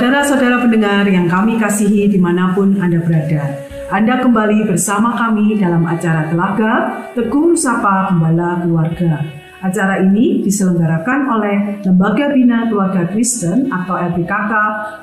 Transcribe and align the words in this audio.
Saudara-saudara 0.00 0.64
pendengar 0.64 1.04
yang 1.12 1.28
kami 1.28 1.60
kasihi 1.60 2.08
di 2.08 2.16
mana 2.16 2.56
pun 2.56 2.72
Anda 2.80 3.04
berada, 3.04 3.68
Anda 3.92 4.16
kembali 4.24 4.64
bersama 4.64 5.12
kami 5.12 5.60
dalam 5.60 5.84
acara 5.84 6.24
Telaga 6.32 7.04
Teguh 7.12 7.52
Sapa 7.52 8.08
Gembala 8.08 8.64
Keluarga. 8.64 9.20
Acara 9.60 10.00
ini 10.00 10.40
diselenggarakan 10.40 11.20
oleh 11.28 11.56
Lembaga 11.84 12.32
Bina 12.32 12.64
Keluarga 12.72 13.12
Kristen 13.12 13.68
atau 13.68 14.00
LBKK 14.00 14.52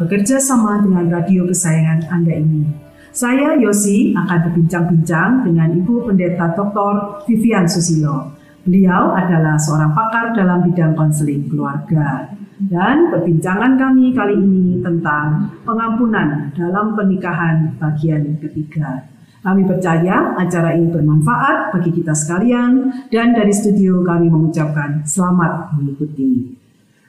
bekerja 0.02 0.41
sama 0.41 0.81
dengan 0.81 1.14
radio 1.14 1.45
kesayangan 1.45 2.09
Anda 2.09 2.34
ini. 2.41 2.66
Saya 3.13 3.54
Yosi 3.54 4.18
akan 4.18 4.49
berbincang-bincang 4.49 5.45
dengan 5.45 5.77
Ibu 5.77 6.09
Pendeta 6.09 6.57
Dr. 6.57 7.21
Vivian 7.29 7.70
Susilo. 7.70 8.34
Beliau 8.66 9.13
adalah 9.13 9.62
seorang 9.62 9.93
pakar 9.93 10.34
dalam 10.34 10.66
bidang 10.66 10.98
konseling 10.98 11.45
keluarga. 11.45 12.34
Dan 12.57 13.13
perbincangan 13.13 13.77
kami 13.77 14.17
kali 14.17 14.34
ini 14.34 14.81
tentang 14.81 15.45
pengampunan 15.61 16.49
dalam 16.57 16.98
pernikahan 16.98 17.77
bagian 17.77 18.41
ketiga. 18.41 19.05
Kami 19.45 19.61
percaya 19.61 20.34
acara 20.34 20.73
ini 20.73 20.89
bermanfaat 20.89 21.77
bagi 21.77 21.93
kita 21.93 22.17
sekalian 22.17 22.89
dan 23.13 23.38
dari 23.38 23.53
studio 23.53 24.01
kami 24.01 24.34
mengucapkan 24.34 25.05
selamat 25.05 25.77
mengikuti. 25.77 26.57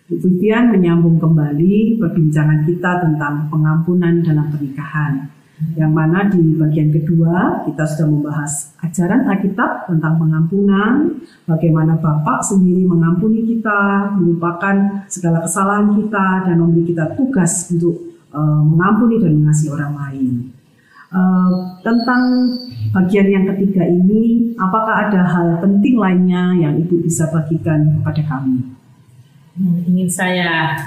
Vivian 0.08 0.68
menyambung 0.68 1.16
kembali 1.16 1.96
perbincangan 1.96 2.68
kita 2.68 3.08
tentang 3.08 3.48
pengampunan 3.48 4.20
dalam 4.20 4.52
pernikahan 4.52 5.37
yang 5.74 5.90
mana 5.90 6.30
di 6.30 6.54
bagian 6.54 6.94
kedua 6.94 7.66
kita 7.66 7.82
sudah 7.82 8.06
membahas 8.06 8.78
ajaran 8.78 9.26
Alkitab 9.26 9.90
tentang 9.90 10.14
pengampunan, 10.14 11.18
bagaimana 11.50 11.98
Bapak 11.98 12.46
sendiri 12.46 12.86
mengampuni 12.86 13.42
kita, 13.42 14.14
melupakan 14.14 15.02
segala 15.10 15.42
kesalahan 15.42 15.98
kita 15.98 16.46
dan 16.46 16.62
memberi 16.62 16.94
kita 16.94 17.10
tugas 17.18 17.74
untuk 17.74 17.98
uh, 18.30 18.62
mengampuni 18.62 19.18
dan 19.18 19.34
mengasihi 19.42 19.70
orang 19.74 19.92
lain. 19.98 20.54
Uh, 21.08 21.80
tentang 21.82 22.22
bagian 22.94 23.26
yang 23.26 23.44
ketiga 23.50 23.82
ini, 23.82 24.54
apakah 24.62 25.10
ada 25.10 25.26
hal 25.26 25.58
penting 25.58 25.98
lainnya 25.98 26.54
yang 26.54 26.78
Ibu 26.78 27.02
bisa 27.02 27.26
bagikan 27.34 27.98
kepada 27.98 28.22
kami? 28.30 28.62
Hmm, 29.58 29.82
ingin 29.90 30.06
saya 30.06 30.78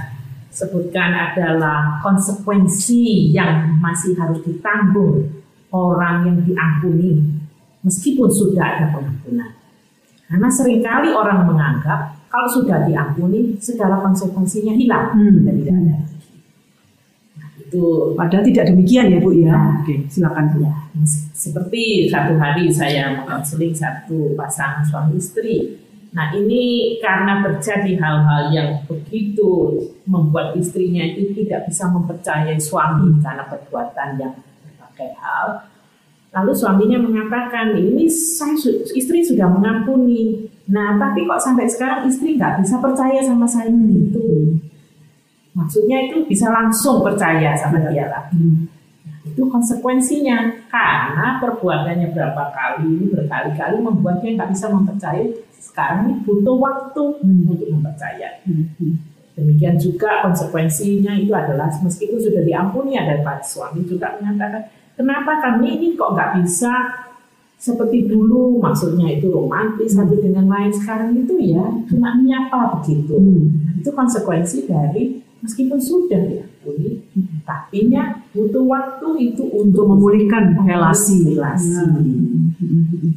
sebutkan 0.52 1.16
adalah 1.16 2.04
konsekuensi 2.04 3.32
yang 3.32 3.80
masih 3.80 4.14
harus 4.20 4.44
ditanggung 4.44 5.32
orang 5.72 6.28
yang 6.28 6.38
diampuni 6.44 7.24
meskipun 7.82 8.28
sudah 8.28 8.62
ada 8.78 8.86
pengampunan. 8.92 9.52
Karena 10.28 10.48
sering 10.48 10.84
kali 10.84 11.12
orang 11.12 11.48
menganggap 11.48 12.16
kalau 12.32 12.48
sudah 12.48 12.88
diampuni 12.88 13.60
segala 13.60 14.00
konsekuensinya 14.00 14.72
hilang 14.76 15.12
hmm. 15.16 15.44
dan 15.44 15.56
tidak 15.60 15.76
ada. 15.76 15.96
Nah, 17.36 17.50
itu 17.60 17.84
padahal 18.16 18.44
tidak 18.48 18.66
demikian 18.72 19.12
ya 19.12 19.20
Bu 19.20 19.32
ya. 19.36 19.52
Nah, 19.52 19.84
Oke, 19.84 19.96
silakan 20.08 20.46
Bu. 20.56 20.58
Ya, 20.64 20.76
seperti 21.36 22.08
satu 22.08 22.40
hari 22.40 22.72
saya 22.72 23.12
mengkonseling 23.20 23.76
satu 23.76 24.32
pasangan 24.40 24.88
suami 24.88 25.20
istri 25.20 25.80
Nah 26.12 26.36
ini 26.36 26.96
karena 27.00 27.40
terjadi 27.40 27.96
hal-hal 27.96 28.52
yang 28.52 28.70
begitu 28.84 29.80
membuat 30.04 30.52
istrinya 30.60 31.08
itu 31.08 31.32
tidak 31.32 31.72
bisa 31.72 31.88
mempercayai 31.88 32.60
suami 32.60 33.16
karena 33.24 33.48
perbuatan 33.48 34.20
yang 34.20 34.36
berbagai 34.36 35.16
hal. 35.24 35.72
Lalu 36.32 36.52
suaminya 36.52 37.00
mengatakan 37.00 37.76
ini 37.80 38.12
saya 38.12 38.56
istri 38.92 39.24
sudah 39.24 39.48
mengampuni. 39.52 40.52
Nah 40.68 41.00
tapi 41.00 41.24
kok 41.24 41.40
sampai 41.40 41.68
sekarang 41.68 42.08
istri 42.08 42.36
nggak 42.36 42.60
bisa 42.60 42.76
percaya 42.84 43.20
sama 43.24 43.48
saya 43.48 43.72
itu. 43.72 44.60
Maksudnya 45.56 46.12
itu 46.12 46.28
bisa 46.28 46.48
langsung 46.52 47.04
percaya 47.04 47.56
sama 47.56 47.88
dia 47.92 48.08
lagi. 48.08 48.68
Itu 49.22 49.46
konsekuensinya 49.46 50.66
karena 50.70 51.38
perbuatannya 51.38 52.10
berapa 52.10 52.44
kali 52.50 53.14
berkali-kali 53.14 53.78
membuat 53.78 54.26
dia 54.26 54.34
nggak 54.34 54.50
bisa 54.50 54.74
mempercayai 54.74 55.30
sekarang 55.62 56.10
ini 56.10 56.14
butuh 56.26 56.58
waktu 56.58 57.04
hmm. 57.22 57.52
untuk 57.54 57.70
mempercayai. 57.70 58.42
Hmm. 58.50 58.98
Demikian 59.38 59.80
juga 59.80 60.26
konsekuensinya 60.28 61.16
itu 61.16 61.32
adalah 61.32 61.72
meskipun 61.72 62.20
sudah 62.20 62.44
diampuni 62.44 63.00
ada 63.00 63.24
Pak 63.24 63.46
suami 63.46 63.86
juga 63.88 64.20
menyatakan 64.20 64.68
kenapa 65.00 65.40
kami 65.40 65.80
ini 65.80 65.88
kok 65.96 66.12
nggak 66.12 66.42
bisa 66.42 66.74
seperti 67.62 68.10
dulu 68.10 68.58
maksudnya 68.58 69.06
itu 69.06 69.30
romantis 69.30 69.94
satu 69.94 70.18
hmm. 70.18 70.26
dengan 70.26 70.46
lain 70.50 70.74
sekarang 70.74 71.14
itu 71.14 71.38
ya 71.54 71.62
cuma 71.94 72.18
menyapa 72.18 72.82
begitu 72.82 73.14
hmm. 73.14 73.78
itu 73.78 73.90
konsekuensi 73.94 74.66
dari 74.66 75.22
meskipun 75.46 75.78
sudah 75.78 76.26
diampuni 76.26 77.06
hmm. 77.42 77.48
tapi 77.50 77.90
nya 77.90 78.22
butuh 78.32 78.64
waktu 78.70 79.34
itu 79.34 79.44
untuk 79.50 79.90
memulihkan 79.90 80.62
relasi 80.62 81.34
relasi 81.34 81.82
hmm. 81.82 83.10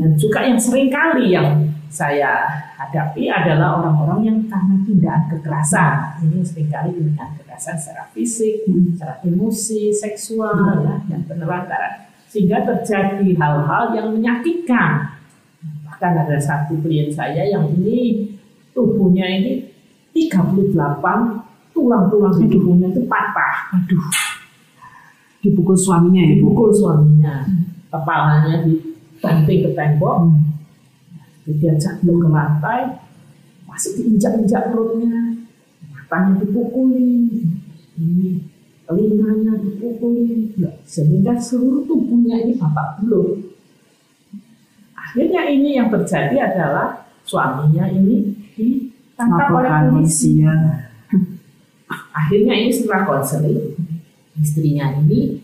dan 0.00 0.10
juga 0.16 0.40
yang 0.48 0.56
sering 0.56 0.88
kali 0.88 1.36
yang 1.36 1.68
saya 1.88 2.44
hadapi 2.76 3.32
adalah 3.32 3.80
orang-orang 3.80 4.20
yang 4.28 4.38
karena 4.44 4.76
tindakan 4.84 5.24
kekerasan. 5.32 6.20
Ini 6.20 6.44
sering 6.44 6.68
kali 6.68 6.92
tindakan 6.92 7.32
kekerasan 7.40 7.76
secara 7.80 8.04
fisik, 8.12 8.68
hmm. 8.68 8.92
secara 8.94 9.16
emosi, 9.24 9.88
seksual, 9.96 10.52
hmm. 10.52 10.84
ya, 10.84 10.96
dan 11.08 11.20
penelantaran. 11.24 12.12
Sehingga 12.28 12.60
terjadi 12.68 13.24
hal-hal 13.40 13.96
yang 13.96 14.12
menyakitkan. 14.12 15.16
Bahkan 15.88 16.12
ada 16.28 16.36
satu 16.36 16.76
klien 16.84 17.08
saya 17.08 17.48
yang 17.48 17.72
ini 17.72 18.36
tubuhnya 18.76 19.24
ini 19.24 19.72
38 20.12 21.47
tulang-tulang 21.78 22.34
di 22.42 22.50
tubuhnya 22.50 22.90
itu 22.90 23.06
patah. 23.06 23.78
Aduh. 23.78 24.02
Dipukul 25.38 25.78
suaminya 25.78 26.26
ya? 26.26 26.34
Dipukul 26.34 26.74
suaminya. 26.74 27.46
Kepalanya 27.94 28.66
dibanting 28.66 29.58
ke 29.62 29.70
tembok. 29.78 30.26
Hmm 30.26 30.48
dia 31.56 31.72
jatuh 31.80 32.16
ke 32.20 32.28
lantai, 32.28 33.00
masih 33.64 33.96
diinjak-injak 33.96 34.68
perutnya, 34.68 35.40
matanya 35.88 36.44
dipukuli, 36.44 37.40
ini 37.96 38.44
telinganya 38.84 39.56
dipukuli, 39.56 40.52
ya, 40.60 40.68
sehingga 40.84 41.40
seluruh 41.40 41.88
tubuhnya 41.88 42.44
ini 42.44 42.52
bapak 42.60 43.00
belum. 43.00 43.48
Akhirnya 44.92 45.48
ini 45.48 45.80
yang 45.80 45.88
terjadi 45.88 46.52
adalah 46.52 47.08
suaminya 47.24 47.88
ini 47.88 48.28
ditangkap 48.52 49.48
oleh 49.48 49.72
polisi. 49.88 50.44
Ya. 50.44 50.87
Akhirnya 51.88 52.54
ini 52.54 52.70
setelah 52.70 53.08
konseling, 53.08 53.72
istrinya 54.36 54.92
ini 55.00 55.40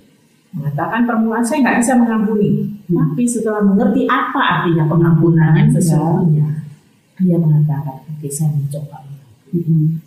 mengatakan 0.54 1.02
permulaan 1.08 1.42
saya 1.42 1.64
nggak 1.66 1.78
bisa 1.82 1.92
mengampuni. 1.98 2.50
Hmm. 2.86 2.96
Tapi 3.00 3.22
setelah 3.26 3.62
mengerti 3.64 4.06
apa 4.06 4.40
artinya 4.40 4.84
pengampunan 4.86 5.50
yang 5.56 5.70
sesungguhnya, 5.72 6.48
dia 7.18 7.36
mengatakan, 7.40 8.04
oke 8.06 8.20
okay, 8.20 8.30
saya 8.30 8.52
mencoba 8.54 9.02
Hmm. 9.54 10.02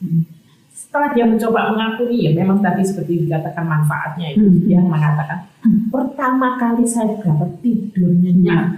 Setelah 0.76 1.16
dia 1.16 1.24
mencoba 1.24 1.72
mengampuni, 1.72 2.28
ya 2.28 2.36
memang 2.36 2.60
tadi 2.60 2.84
seperti 2.84 3.24
dikatakan 3.24 3.64
manfaatnya 3.64 4.36
itu, 4.36 4.44
hmm. 4.44 4.68
dia 4.68 4.80
mengatakan, 4.84 5.48
pertama 5.88 6.60
kali 6.60 6.84
saya 6.84 7.16
dapat 7.16 7.48
tidur 7.64 8.12
nyenyak. 8.12 8.76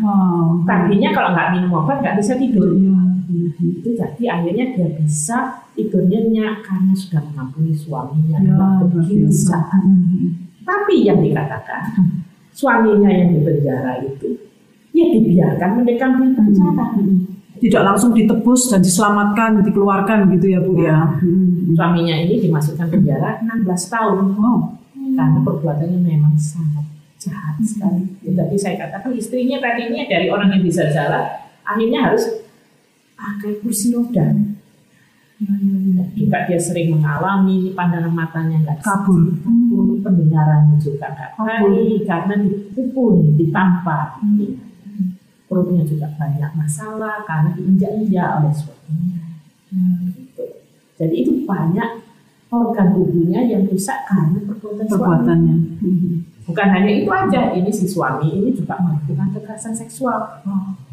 Tadinya 0.69 1.09
kalau 1.09 1.30
nggak 1.34 1.50
minum 1.58 1.74
obat 1.81 2.06
nggak 2.06 2.22
bisa 2.22 2.38
tidur. 2.38 2.69
Hmm. 2.69 3.09
Itu 3.59 3.89
jadi 3.95 4.23
akhirnya 4.27 4.66
dia 4.75 4.89
bisa 5.00 5.63
tidur 5.77 6.03
nyenyak 6.05 6.66
karena 6.66 6.94
sudah 6.95 7.22
mengampuni 7.31 7.72
suaminya 7.72 8.38
ya, 8.44 8.53
waktu 8.57 9.31
saat. 9.31 9.83
Hmm. 9.83 10.51
Tapi 10.68 11.07
yang 11.07 11.24
dikatakan, 11.24 11.81
suaminya 12.51 13.09
yang 13.09 13.33
di 13.33 13.39
penjara 13.41 14.03
itu 14.03 14.38
ya 14.91 15.06
dibiarkan 15.15 15.69
mendekam 15.81 16.12
di 16.19 16.36
penjara. 16.36 16.86
Hmm. 17.00 17.25
Tidak 17.59 17.83
langsung 17.83 18.15
ditebus 18.15 18.71
dan 18.71 18.80
diselamatkan, 18.80 19.59
dikeluarkan 19.68 20.31
gitu 20.39 20.47
ya 20.47 20.59
Bu 20.63 20.80
ya. 20.80 21.19
Hmm. 21.19 21.75
Suaminya 21.75 22.15
ini 22.15 22.39
dimasukkan 22.39 22.88
penjara 22.88 23.44
16 23.44 23.68
tahun. 23.92 24.35
Oh. 24.39 24.80
Karena 24.95 25.39
perbuatannya 25.44 26.00
memang 26.00 26.39
sangat 26.39 26.88
jahat 27.19 27.59
sekali. 27.59 28.07
Ya, 28.24 28.31
tadi 28.39 28.56
saya 28.56 28.75
katakan 28.80 29.12
istrinya 29.12 29.59
tadinya 29.59 30.07
dari 30.07 30.31
orang 30.31 30.56
yang 30.56 30.63
bisa 30.63 30.88
jalan, 30.88 31.27
akhirnya 31.68 32.00
harus 32.00 32.24
pakai 33.19 33.60
kursi 33.60 33.92
roda. 33.92 34.31
Hmm. 35.39 35.95
Juga 36.19 36.44
dia 36.51 36.60
sering 36.60 37.00
mengalami 37.00 37.71
pandangan 37.71 38.12
matanya 38.12 38.60
nggak 38.60 38.80
kabur. 38.83 39.39
kabur, 39.39 39.95
pendengarannya 40.04 40.75
juga 40.80 41.16
nggak 41.16 41.31
baik 41.39 42.04
karena 42.04 42.33
dipukul, 42.44 43.24
ditampar. 43.39 44.19
Hmm. 44.19 44.60
Perutnya 45.48 45.83
juga 45.88 46.12
banyak 46.19 46.51
masalah 46.60 47.24
karena 47.24 47.56
diinjak-injak 47.56 48.27
oleh 48.44 48.54
suaminya. 48.56 49.24
Hmm. 49.71 50.12
Gitu. 50.12 50.44
Jadi 51.00 51.16
itu 51.16 51.31
banyak 51.48 52.04
organ 52.51 52.88
tubuhnya 52.92 53.39
yang 53.48 53.63
rusak 53.63 54.04
karena 54.12 54.44
perbuatan 54.44 54.86
perbuatannya. 54.92 55.56
Hmm. 55.80 56.16
Bukan 56.51 56.68
hanya 56.68 56.92
itu 56.92 57.07
aja, 57.13 57.42
ini 57.56 57.71
si 57.71 57.86
suami 57.88 58.27
ini 58.27 58.50
juga 58.51 58.75
melakukan 58.81 59.31
kekerasan 59.31 59.71
seksual. 59.71 60.44
Oh 60.44 60.88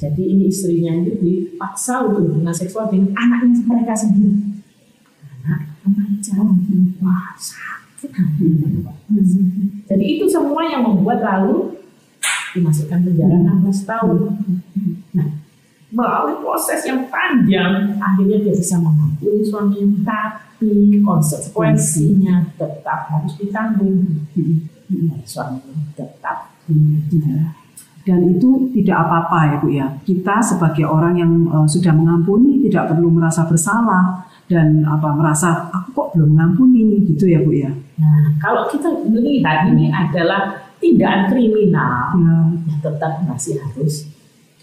jadi 0.00 0.22
ini 0.24 0.48
istrinya 0.48 0.96
itu 1.04 1.12
dipaksa 1.20 2.08
untuk 2.08 2.32
hubungan 2.32 2.56
seksual 2.56 2.88
dengan 2.88 3.12
anaknya 3.20 3.60
mereka 3.68 3.92
sendiri. 3.92 4.32
Anak 5.44 5.76
remaja. 5.84 6.40
Wah, 7.04 7.36
sakit 7.36 8.08
Jadi 9.84 10.04
itu 10.16 10.24
semua 10.24 10.64
yang 10.64 10.88
membuat 10.88 11.20
lalu 11.20 11.76
dimasukkan 12.56 12.96
penjara 13.04 13.36
16 13.60 13.84
tahun. 13.84 14.18
Nah, 15.12 15.28
melalui 15.92 16.40
proses 16.40 16.80
yang 16.88 17.04
panjang, 17.12 18.00
akhirnya 18.00 18.40
dia 18.40 18.56
bisa 18.56 18.80
mengampuni 18.80 19.44
suaminya, 19.44 20.00
tapi 20.08 20.96
konsekuensinya 21.04 22.56
tetap 22.56 23.12
harus 23.12 23.36
ditanggung. 23.36 24.24
Suaminya 25.28 25.92
tetap 25.92 26.56
di 26.64 27.04
dan 28.04 28.18
itu 28.32 28.72
tidak 28.72 28.96
apa-apa 29.06 29.38
ya 29.44 29.56
Bu 29.60 29.68
ya. 29.68 29.86
Kita 30.02 30.40
sebagai 30.40 30.88
orang 30.88 31.14
yang 31.20 31.32
uh, 31.52 31.68
sudah 31.68 31.92
mengampuni 31.92 32.64
tidak 32.64 32.96
perlu 32.96 33.12
merasa 33.12 33.44
bersalah 33.44 34.24
dan 34.48 34.82
apa 34.88 35.12
merasa 35.12 35.68
aku 35.68 35.88
kok 35.92 36.08
belum 36.16 36.32
mengampuni 36.34 37.04
gitu 37.12 37.28
ya 37.28 37.44
Bu 37.44 37.52
ya. 37.52 37.70
Nah, 38.00 38.32
kalau 38.40 38.64
kita 38.72 38.88
melihat 39.04 39.68
ini 39.68 39.92
adalah 39.92 40.64
tindakan 40.80 41.28
kriminal, 41.28 42.16
ya. 42.16 42.34
ya 42.64 42.74
tetap 42.80 43.12
masih 43.28 43.60
harus 43.60 44.08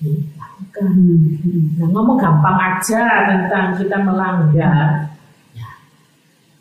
dilakukan. 0.02 0.90
Hmm. 0.90 1.78
Nah, 1.78 1.88
ngomong 1.94 2.18
gampang 2.18 2.58
aja 2.58 3.30
tentang 3.30 3.78
kita 3.78 4.02
melanggar, 4.02 5.14
ya 5.54 5.78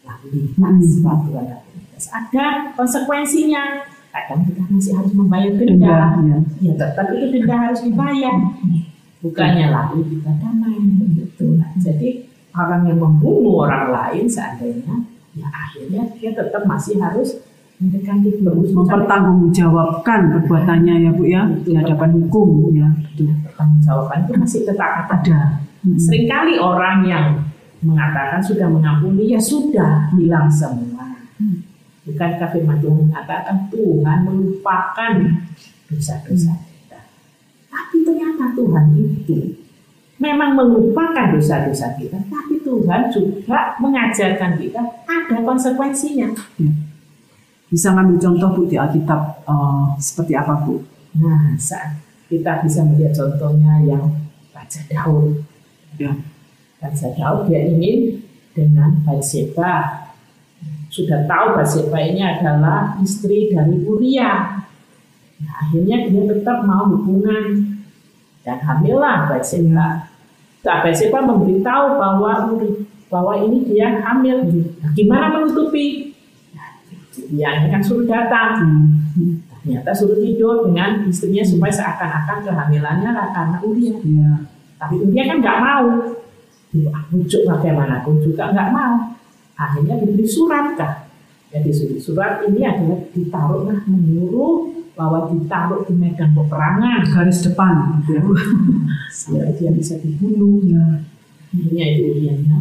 lalu 0.05 0.53
lintas 0.55 1.01
hmm. 1.01 2.13
ada 2.13 2.47
konsekuensinya 2.77 3.96
kadang 4.17 4.41
kita 4.49 4.63
masih 4.73 4.93
harus 4.97 5.13
membayar 5.13 5.53
denda. 5.53 5.99
Ya. 6.25 6.39
ya 6.65 6.73
tetap 6.81 7.07
itu 7.13 7.27
denda 7.37 7.57
harus 7.69 7.81
dibayar. 7.85 8.37
Bukannya 9.21 9.67
lalu 9.69 9.99
kita 10.17 10.33
damai. 10.41 10.81
Betul. 11.21 11.61
Jadi 11.77 12.09
orang 12.57 12.89
yang 12.89 12.99
membunuh 12.99 13.69
orang 13.69 13.93
lain 13.93 14.25
seandainya 14.25 14.97
ya 15.37 15.49
akhirnya 15.53 16.03
dia 16.17 16.33
tetap 16.33 16.65
masih 16.65 16.97
harus 16.97 17.45
mendekati 17.77 18.41
mempertanggungjawabkan 18.41 20.33
perbuatannya 20.33 20.95
ya 21.05 21.11
bu 21.13 21.25
ya 21.29 21.45
di 21.61 21.77
hadapan 21.77 22.17
hukum 22.17 22.73
ya 22.73 22.89
betul 22.89 23.37
pertanggungjawaban 23.45 24.25
itu 24.25 24.33
masih 24.41 24.61
tetap 24.65 25.05
ada 25.05 25.61
hmm. 25.85 26.01
sering 26.01 26.25
kali 26.25 26.57
orang 26.57 27.05
yang 27.05 27.27
mengatakan 27.85 28.41
sudah 28.41 28.65
mengampuni 28.73 29.37
ya 29.37 29.41
sudah 29.41 30.09
hilang 30.17 30.49
semua 30.49 31.21
hmm. 31.37 31.66
Bukankah 32.07 32.49
firman 32.55 32.79
Tuhan 32.79 33.11
mengatakan 33.11 33.67
Tuhan 33.67 34.19
melupakan 34.23 35.13
dosa-dosa 35.91 36.55
kita. 36.55 37.01
Tapi 37.67 38.07
ternyata 38.07 38.55
Tuhan 38.55 38.95
itu 38.95 39.59
memang 40.23 40.55
melupakan 40.55 41.35
dosa-dosa 41.35 41.99
kita. 41.99 42.23
Tapi 42.31 42.63
Tuhan 42.63 43.11
juga 43.11 43.75
mengajarkan 43.83 44.55
kita 44.55 44.81
ada 45.03 45.37
konsekuensinya. 45.43 46.31
Ya. 46.63 46.73
Bisa 47.67 47.91
ngambil 47.91 48.23
contoh 48.23 48.49
Bu 48.55 48.63
di 48.71 48.79
Alkitab 48.79 49.43
uh, 49.43 49.99
seperti 49.99 50.39
apa 50.39 50.63
Bu? 50.63 50.79
Nah 51.19 51.59
saat 51.59 51.99
kita 52.31 52.63
bisa 52.63 52.87
melihat 52.87 53.19
contohnya 53.19 53.83
yang 53.83 54.07
Raja 54.55 54.79
Daud. 54.87 55.43
Ya. 55.99 56.15
Raja 56.79 57.11
Daud 57.19 57.51
dia 57.51 57.67
ingin 57.67 58.23
dengan 58.55 59.03
Bathsheba 59.03 60.06
sudah 60.97 61.29
tahu 61.29 61.61
Bathsheba 61.61 61.99
ini 62.01 62.25
adalah 62.25 62.97
istri 63.05 63.53
dari 63.53 63.85
Uria. 63.85 64.65
Nah, 65.37 65.55
akhirnya 65.69 66.09
dia 66.09 66.23
tetap 66.33 66.65
mau 66.65 66.89
hubungan 66.89 67.77
dan 68.41 68.59
hamillah 68.65 69.29
Bathsheba. 69.29 70.09
Nah, 70.65 70.77
Bathsheba 70.81 71.21
memberitahu 71.21 72.01
bahwa 72.01 72.33
bahwa 73.13 73.35
ini 73.45 73.69
dia 73.69 74.01
hamil. 74.01 74.49
Nah, 74.81 74.91
gimana 74.97 75.37
menutupi? 75.37 76.17
Nah, 76.57 76.81
dia 77.13 77.69
kan 77.69 77.85
suruh 77.85 78.09
datang. 78.09 78.65
Ternyata 79.61 79.93
suruh 79.93 80.17
tidur 80.17 80.65
dengan 80.65 81.05
istrinya 81.05 81.45
supaya 81.45 81.77
seakan-akan 81.77 82.41
kehamilannya 82.41 83.13
karena 83.37 83.59
Uria. 83.61 83.95
Ya. 84.01 84.33
Tapi 84.81 84.95
Uria 85.05 85.29
kan 85.29 85.45
nggak 85.45 85.61
mau. 85.61 85.87
Bujuk 87.13 87.45
bagaimanapun 87.45 88.21
juga 88.25 88.53
nggak 88.53 88.69
mau 88.73 89.17
akhirnya 89.57 89.99
diberi 90.01 90.29
surat 90.29 90.77
kah 90.77 90.95
jadi 91.51 91.71
surat 91.99 92.45
ini 92.45 92.61
adalah 92.63 93.01
ditaruh 93.11 93.63
nah 93.65 93.81
menyuruh 93.89 94.77
bahwa 94.97 95.29
ditaruh 95.29 95.85
di 95.85 95.93
medan 95.93 96.33
peperangan. 96.33 97.05
Garis 97.05 97.45
depan 97.45 98.01
gitu 98.01 98.17
ya. 98.17 98.23
Sampai 99.13 99.53
dia 99.61 99.71
bisa 99.71 100.01
dibunuh 100.01 100.65
ya. 100.65 101.05
Akhirnya 101.53 101.85
itu 101.97 102.03
dianya 102.17 102.59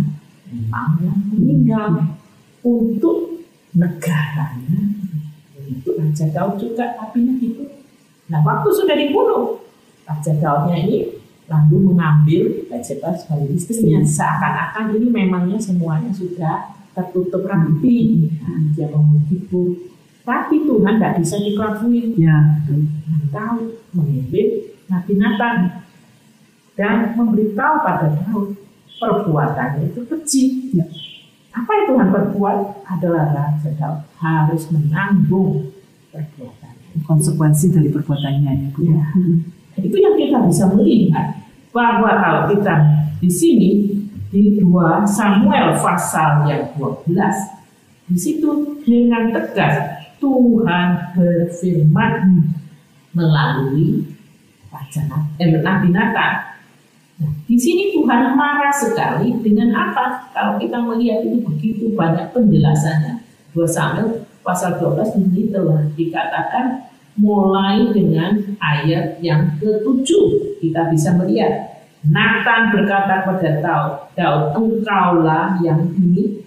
memang 0.52 1.00
meninggal. 1.32 2.12
Untuk 2.66 3.46
negaranya 3.76 4.80
untuk 5.60 6.00
Raja 6.00 6.26
Daud 6.32 6.56
juga 6.56 6.96
apinya 6.96 7.36
itu 7.44 7.68
nah 8.26 8.42
waktu 8.42 8.74
sudah 8.74 8.96
dibunuh 8.98 9.62
Raja 10.08 10.34
Daudnya 10.40 10.80
ini 10.82 11.20
lalu 11.46 11.94
mengambil 11.94 12.66
Bathsheba 12.66 13.14
sebagai 13.14 13.54
istrinya. 13.54 14.02
Seakan-akan 14.02 14.98
ini 14.98 15.14
memangnya 15.14 15.62
semuanya 15.62 16.10
sudah 16.10 16.74
tertutup 16.96 17.44
rapi. 17.44 18.32
Dia 18.74 18.88
begitu 18.90 19.92
tapi 20.26 20.66
Tuhan 20.66 20.98
tidak 20.98 21.22
bisa 21.22 21.38
dikelakuin 21.38 22.18
ya 22.18 22.66
tahu 23.30 23.78
mengirim 23.94 24.74
Nabi 24.90 25.14
Nathan. 25.22 25.58
Dan 26.76 27.16
memberitahu 27.16 27.76
pada 27.88 28.12
Daud 28.20 28.60
perbuatannya 29.00 29.96
itu 29.96 30.02
kecil. 30.12 30.50
Ya. 30.76 30.86
apa 31.56 31.72
yang 31.72 31.88
Tuhan 31.88 32.08
berbuat 32.12 32.84
adalah 32.84 33.32
Raja 33.32 33.72
Daud 33.80 34.04
harus 34.20 34.68
menanggung 34.76 35.72
perbuatannya. 36.12 37.00
Konsekuensi 37.08 37.72
dari 37.72 37.88
perbuatannya 37.88 38.52
ya, 38.52 38.68
Bu. 38.76 38.92
ya. 38.92 39.04
itu 39.80 39.96
yang 39.96 40.20
kita 40.20 40.44
bisa 40.52 40.68
melihat 40.76 41.48
bahwa 41.72 42.12
kalau 42.12 42.42
kita 42.52 42.76
di 43.24 43.30
sini 43.32 43.70
di 44.30 44.58
2 44.62 45.06
Samuel 45.06 45.78
pasal 45.78 46.50
yang 46.50 46.64
12 46.78 47.06
di 48.06 48.18
situ 48.18 48.82
dengan 48.86 49.34
tegas 49.34 50.06
Tuhan 50.22 51.18
berfirman 51.18 52.14
melalui 53.14 54.06
wacana 54.70 55.30
eh, 55.40 55.60
Nabi 55.60 55.90
Nathan. 55.90 56.34
Nah, 57.16 57.32
di 57.48 57.56
sini 57.56 57.96
Tuhan 57.96 58.36
marah 58.36 58.76
sekali 58.76 59.40
dengan 59.40 59.72
apa? 59.72 60.30
Kalau 60.36 60.60
kita 60.60 60.84
melihat 60.84 61.24
itu 61.24 61.40
begitu 61.48 61.86
banyak 61.96 62.30
penjelasannya. 62.36 63.24
2 63.56 63.64
Samuel 63.72 64.28
pasal 64.44 64.78
12 64.78 65.26
ini 65.26 65.50
telah 65.50 65.82
dikatakan 65.96 66.92
mulai 67.16 67.88
dengan 67.96 68.36
ayat 68.60 69.24
yang 69.24 69.56
ketujuh 69.58 70.60
kita 70.60 70.92
bisa 70.92 71.16
melihat 71.16 71.75
Nathan 72.06 72.70
berkata 72.70 73.26
kepada 73.26 73.50
Daud, 73.66 73.94
Daud, 74.14 74.44
engkaulah 74.54 75.58
yang 75.66 75.90
ini. 75.98 76.46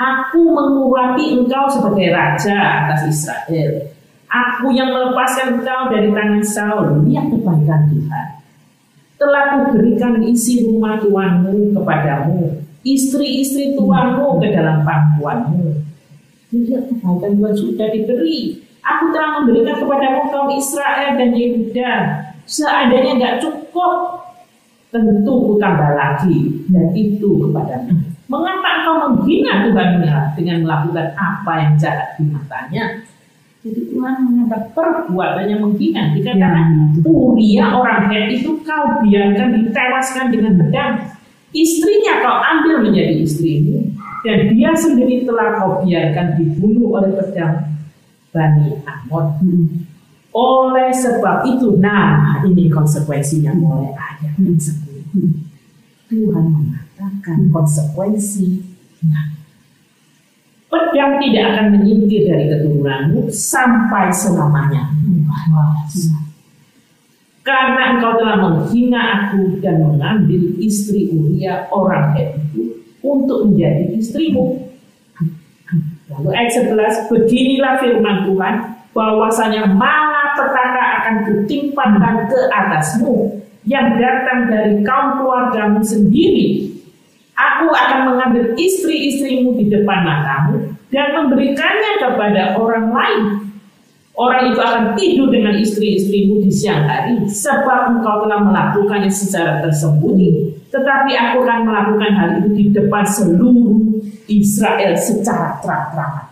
Aku 0.00 0.50
mengurapi 0.50 1.36
engkau 1.36 1.68
sebagai 1.68 2.08
raja 2.10 2.56
atas 2.56 3.04
Israel. 3.06 3.92
Aku 4.30 4.72
yang 4.72 4.90
melepaskan 4.90 5.60
engkau 5.60 5.92
dari 5.92 6.08
tangan 6.08 6.42
Saul. 6.42 6.86
Lihat 7.04 7.28
kebaikan 7.30 7.80
Tuhan. 7.92 8.26
Telah 9.20 9.44
kuberikan 9.60 10.24
isi 10.24 10.64
rumah 10.64 10.96
tuanmu 11.04 11.76
kepadamu. 11.76 12.64
Istri-istri 12.80 13.76
tuanmu 13.76 14.40
ke 14.40 14.56
dalam 14.56 14.82
pangkuanmu. 14.88 15.68
Lihat 16.48 16.82
kebaikan 16.88 17.30
Tuhan 17.36 17.54
sudah 17.54 17.88
diberi. 17.92 18.56
Aku 18.80 19.12
telah 19.12 19.44
memberikan 19.44 19.84
kepadamu 19.84 20.32
kaum 20.32 20.50
Israel 20.56 21.20
dan 21.20 21.30
Yehuda. 21.36 21.92
Seandainya 22.48 23.12
tidak 23.20 23.34
cukup 23.44 23.92
tentu 24.90 25.32
ku 25.46 25.54
tambah 25.56 25.94
lagi 25.94 26.66
dan 26.70 26.90
itu 26.92 27.46
kepadamu. 27.46 27.94
Mengapa 28.30 28.68
engkau 28.78 28.94
menghina 29.10 29.66
Tuhannya 29.66 30.14
dengan 30.38 30.58
melakukan 30.62 31.06
apa 31.18 31.52
yang 31.58 31.74
jahat 31.78 32.14
di 32.14 32.30
matanya? 32.30 32.84
Jadi 33.60 33.90
Tuhan 33.90 34.14
menganggap 34.24 34.70
perbuatannya 34.72 35.56
menghina. 35.58 36.14
Dikatakan 36.14 36.66
ya. 36.94 37.10
Uria 37.10 37.66
orang 37.74 38.06
Het 38.10 38.38
itu 38.38 38.62
kau 38.62 39.02
biarkan 39.02 39.48
ditewaskan 39.58 40.26
dengan 40.30 40.52
pedang. 40.62 40.94
Istrinya 41.50 42.22
kau 42.22 42.38
ambil 42.38 42.86
menjadi 42.86 43.26
istrimu 43.26 43.90
dan 44.22 44.54
dia 44.54 44.70
sendiri 44.78 45.26
telah 45.26 45.58
kau 45.58 45.82
biarkan 45.82 46.38
dibunuh 46.38 46.94
oleh 46.94 47.10
pedang 47.18 47.66
Bani 48.30 48.78
Amon. 48.86 49.26
Hmm. 49.42 49.66
Oleh 50.30 50.94
sebab 50.94 51.42
itu, 51.50 51.74
nah 51.82 52.38
ini 52.46 52.70
konsekuensinya 52.70 53.50
mulai 54.20 54.56
ada. 54.58 55.50
Tuhan 56.10 56.44
mengatakan 56.50 57.38
konsekuensi. 57.54 58.66
Pedang 60.70 61.18
tidak 61.18 61.44
akan 61.54 61.66
menyingkir 61.78 62.30
dari 62.30 62.46
keturunanmu 62.50 63.30
sampai 63.30 64.10
selamanya. 64.10 64.90
Karena 67.42 67.98
engkau 67.98 68.18
telah 68.18 68.36
menghina 68.38 69.02
aku 69.26 69.58
dan 69.58 69.82
mengambil 69.82 70.54
istri 70.62 71.10
Uria 71.10 71.66
orang 71.74 72.14
Het 72.14 72.38
itu 72.38 72.78
untuk 73.02 73.50
menjadi 73.50 73.98
istrimu. 73.98 74.70
Lalu 76.10 76.28
ayat 76.34 76.50
11, 76.52 77.10
beginilah 77.10 77.78
firman 77.78 78.26
Tuhan, 78.26 78.54
bahwasanya 78.90 79.70
malapetaka 79.70 80.84
akan 81.02 81.14
kutimpakan 81.26 82.26
ke 82.26 82.40
atasmu 82.50 83.40
yang 83.68 84.00
datang 84.00 84.48
dari 84.48 84.80
kaum 84.80 85.20
keluargamu 85.20 85.80
sendiri. 85.84 86.72
Aku 87.36 87.72
akan 87.72 88.00
mengambil 88.12 88.52
istri-istrimu 88.56 89.56
di 89.56 89.72
depan 89.72 90.04
matamu 90.04 90.76
dan 90.92 91.16
memberikannya 91.16 91.92
kepada 92.00 92.56
orang 92.60 92.92
lain. 92.92 93.24
Orang 94.12 94.52
itu 94.52 94.60
akan 94.60 94.84
tidur 95.00 95.32
dengan 95.32 95.56
istri-istrimu 95.56 96.44
di 96.44 96.52
siang 96.52 96.84
hari, 96.84 97.24
sebab 97.24 97.96
engkau 97.96 98.28
telah 98.28 98.44
melakukannya 98.44 99.08
secara 99.08 99.64
tersembunyi. 99.64 100.52
Tetapi 100.68 101.12
aku 101.16 101.36
akan 101.40 101.60
melakukan 101.64 102.12
hal 102.20 102.28
itu 102.44 102.48
di 102.52 102.64
depan 102.68 103.00
seluruh 103.08 103.80
Israel 104.28 104.92
secara 105.00 105.56
terang-terangan. 105.64 106.26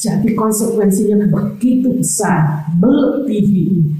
Jadi 0.00 0.32
konsekuensinya 0.32 1.28
begitu 1.28 1.92
besar, 1.92 2.66
melebihi 2.80 3.94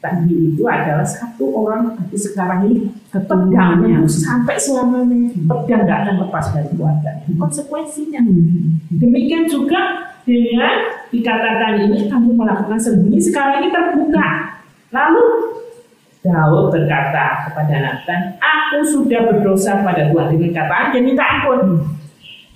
tadi 0.00 0.56
itu 0.56 0.64
adalah 0.64 1.04
satu 1.04 1.44
orang 1.52 1.92
tapi 1.92 2.16
sekarang 2.16 2.72
ini 2.72 2.88
pedangnya 3.12 4.00
sampai 4.08 4.56
selamanya 4.56 5.28
pedang 5.44 5.84
nggak 5.84 5.98
akan 6.08 6.16
lepas 6.26 6.44
dari 6.56 6.68
keluarga. 6.72 7.10
Konsekuensinya. 7.36 8.20
Demikian 8.96 9.44
juga 9.44 10.08
dengan 10.24 11.04
dikatakan 11.12 11.84
ini 11.84 12.08
kamu 12.08 12.32
melakukan 12.32 12.80
sembunyi. 12.80 13.20
Sekarang 13.20 13.60
ini 13.60 13.68
terbuka. 13.68 14.28
Lalu 14.90 15.24
Daud 16.20 16.72
berkata 16.72 17.48
kepada 17.48 17.74
Nathan, 17.80 18.36
aku 18.40 18.84
sudah 18.84 19.24
berdosa 19.24 19.80
pada 19.80 20.12
Tuhan 20.12 20.36
dengan 20.36 20.52
kata 20.52 20.74
aja 20.88 20.98
minta 21.00 21.24
ampun. 21.24 21.80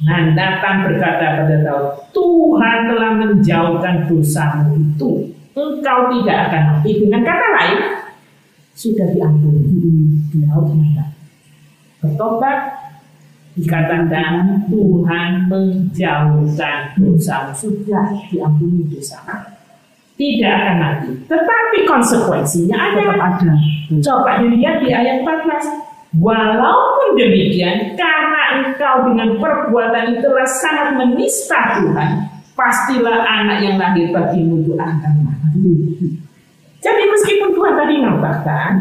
Nah 0.05 0.33
Nathan 0.37 0.85
berkata 0.85 1.45
pada 1.45 1.57
Daud, 1.65 1.87
Tuhan 2.13 2.77
telah 2.89 3.13
menjauhkan 3.21 4.09
dosamu 4.09 4.77
itu 4.77 5.34
engkau 5.55 5.99
tidak 6.19 6.39
akan 6.51 6.63
mati. 6.75 6.91
Dengan 6.99 7.23
kata 7.23 7.47
lain, 7.55 7.79
sudah 8.75 9.07
diampuni. 9.15 10.19
Daud 10.35 10.67
mengatakan, 10.75 11.15
bertobat 12.03 12.59
dikatakan 13.55 14.67
Tuhan 14.67 15.47
menjauhkan 15.47 16.79
dosa 16.99 17.55
sudah 17.55 18.07
diampuni 18.27 18.83
dosa 18.91 19.23
tidak 20.19 20.53
akan 20.59 20.77
mati 20.83 21.11
tetapi 21.31 21.79
konsekuensinya 21.87 22.75
ada 22.75 23.15
ada. 23.15 23.55
coba 24.03 24.43
dilihat 24.43 24.83
di 24.83 24.91
ayat 24.91 25.23
14 25.23 26.19
walaupun 26.19 27.15
demikian 27.15 27.95
karena 27.95 28.43
engkau 28.59 29.07
dengan 29.07 29.39
perbuatan 29.39 30.19
itulah 30.19 30.49
sangat 30.51 30.99
menista 30.99 31.79
Tuhan 31.79 32.34
pastilah 32.55 33.21
anak 33.23 33.59
yang 33.63 33.77
lahir 33.77 34.15
bagimu 34.15 34.63
itu 34.63 34.73
akan 34.79 35.15
mati. 35.27 35.75
Jadi 36.79 37.03
meskipun 37.11 37.51
Tuhan 37.55 37.75
tadi 37.75 37.95
mengatakan 38.01 38.73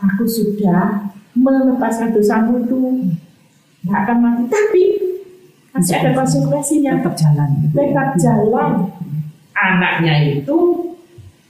aku 0.00 0.24
sudah 0.24 1.12
melepaskan 1.36 2.12
dosamu 2.12 2.64
itu 2.64 2.76
nggak 3.84 3.98
akan 4.08 4.18
mati. 4.20 4.42
Tapi 4.48 4.82
masih 5.72 5.94
ada 6.00 6.10
konsekuensinya. 6.16 7.00
Tetap 7.00 7.16
jalan. 7.16 7.48
tetap 7.72 8.08
jalan. 8.20 8.70
Anaknya 9.52 10.40
itu 10.40 10.58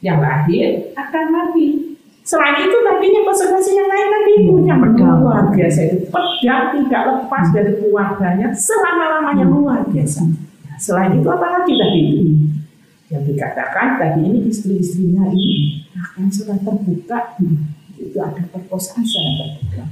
yang 0.03 0.19
lahir 0.19 0.91
akan 0.99 1.25
mati. 1.31 1.97
Selain 2.23 2.55
itu 2.63 2.77
tadinya 2.87 3.21
konsekuensi 3.27 3.71
yang 3.75 3.89
lain 3.91 4.09
tadi 4.15 4.35
yang 4.63 4.79
pedang. 4.79 5.27
luar 5.27 5.51
biasa 5.51 5.81
itu. 5.91 5.97
Pedang 6.07 6.65
tidak 6.79 7.03
lepas 7.11 7.47
dari 7.51 7.73
keluarganya. 7.83 8.47
Selama 8.55 9.05
lamanya 9.19 9.45
luar 9.47 9.83
biasa. 9.91 10.23
Nah, 10.23 10.52
selain 10.83 11.23
itu 11.23 11.29
apa 11.31 11.47
lagi 11.47 11.73
tadi 11.79 12.01
itu 12.11 12.23
yang 13.15 13.23
dikatakan 13.23 14.03
tadi 14.03 14.21
ini 14.27 14.51
istri-istrinya 14.51 15.31
ini 15.31 15.87
akan 15.95 16.27
sudah 16.27 16.59
terbuka 16.59 17.39
itu 17.95 18.19
ada 18.19 18.43
perkosaan 18.51 19.07
secara 19.07 19.33
terbuka 19.47 19.85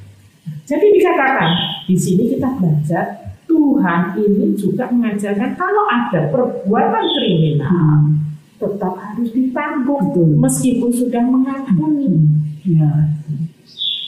jadi 0.67 0.87
dikatakan 0.99 1.51
di 1.87 1.95
sini 1.95 2.35
kita 2.35 2.59
belajar 2.59 3.05
Tuhan 3.47 4.19
ini 4.19 4.55
juga 4.59 4.91
mengajarkan 4.91 5.55
kalau 5.55 5.85
ada 5.87 6.31
perbuatan 6.31 7.05
kriminal 7.19 8.21
tetap 8.61 8.95
harus 8.95 9.31
ditanggung 9.33 10.13
Betul. 10.13 10.37
meskipun 10.37 10.91
sudah 10.93 11.25
mengampuni. 11.25 12.29
Ya. 12.69 13.09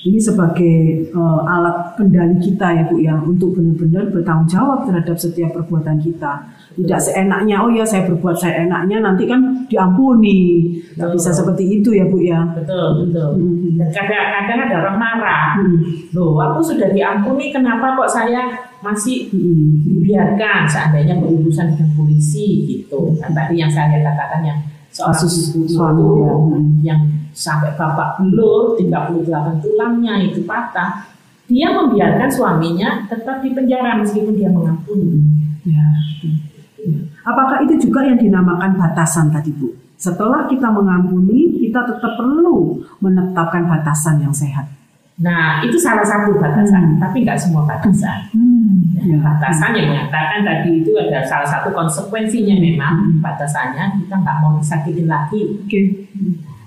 Ini 0.02 0.18
sebagai 0.18 1.06
eh, 1.14 1.40
alat 1.46 1.94
kendali 1.94 2.34
kita 2.42 2.74
ya 2.74 2.82
Bu 2.90 2.98
ya 2.98 3.14
untuk 3.22 3.54
benar-benar 3.54 4.10
bertanggung 4.10 4.50
jawab 4.50 4.82
terhadap 4.82 5.14
setiap 5.14 5.54
perbuatan 5.54 6.02
kita. 6.02 6.42
Tidak 6.74 6.98
seenaknya 6.98 7.62
oh 7.62 7.70
ya 7.70 7.86
saya 7.86 8.10
berbuat 8.10 8.34
saya 8.34 8.66
enaknya 8.66 8.98
nanti 8.98 9.30
kan 9.30 9.62
diampuni. 9.70 10.74
Tidak 10.90 11.06
bisa 11.14 11.30
seperti 11.30 11.78
itu 11.78 11.94
ya 11.94 12.02
Bu 12.10 12.18
ya. 12.18 12.42
Betul, 12.50 13.06
betul. 13.06 13.30
Hmm. 13.38 13.78
Dan 13.78 13.88
kadang-kadang 13.94 14.58
ada 14.66 14.76
orang 14.82 14.96
marah. 14.98 15.48
Hmm. 15.62 15.78
Loh, 16.10 16.34
aku 16.34 16.60
sudah 16.74 16.90
diampuni, 16.90 17.54
kenapa 17.54 17.94
kok 17.94 18.10
saya 18.10 18.50
masih 18.82 19.30
Hmm. 19.30 19.86
dibiarkan 19.86 20.66
seandainya 20.66 21.14
berurusan 21.22 21.78
dengan 21.78 21.94
polisi 21.94 22.66
gitu. 22.66 23.14
Kan 23.22 23.30
tadi 23.30 23.54
yang 23.54 23.70
saya 23.70 24.02
katakan 24.02 24.42
yang 24.42 24.58
seorang 24.92 25.16
Kasus 25.16 25.50
ibu 25.50 25.64
suami, 25.66 26.00
itu 26.04 26.14
ya. 26.20 26.32
yang 26.92 27.00
sampai 27.32 27.72
babak 27.74 28.20
belur 28.20 28.76
38 28.76 29.24
tulangnya 29.58 30.20
itu 30.20 30.44
patah. 30.44 31.08
Dia 31.48 31.72
membiarkan 31.72 32.28
suaminya 32.28 33.08
tetap 33.08 33.40
di 33.40 33.52
penjara 33.52 33.98
meskipun 33.98 34.36
dia 34.36 34.48
mengampuni. 34.48 35.20
Ya. 35.64 35.84
Ya. 36.80 37.00
Apakah 37.22 37.64
itu 37.64 37.88
juga 37.88 38.04
yang 38.04 38.16
dinamakan 38.16 38.76
batasan 38.76 39.28
tadi 39.28 39.52
Bu? 39.52 39.72
Setelah 39.96 40.50
kita 40.50 40.66
mengampuni, 40.68 41.62
kita 41.62 41.86
tetap 41.86 42.18
perlu 42.18 42.82
menetapkan 42.98 43.68
batasan 43.68 44.18
yang 44.18 44.34
sehat. 44.34 44.66
Nah, 45.22 45.62
itu 45.62 45.78
salah 45.78 46.02
satu 46.02 46.34
batasan, 46.34 46.96
Hmm. 46.96 46.98
tapi 46.98 47.22
nggak 47.22 47.38
semua 47.38 47.62
batasan. 47.62 48.26
Ya. 48.34 48.42
Batasan 49.02 49.74
yang 49.78 49.94
mengatakan 49.94 50.42
tadi 50.42 50.82
itu 50.82 50.90
ada 50.98 51.22
salah 51.22 51.46
satu 51.46 51.70
konsekuensinya 51.70 52.58
memang 52.58 53.22
batasannya 53.22 54.02
kita 54.02 54.14
nggak 54.14 54.36
mau 54.42 54.58
disakitin 54.58 55.06
lagi. 55.06 55.58
Oke. 55.62 56.06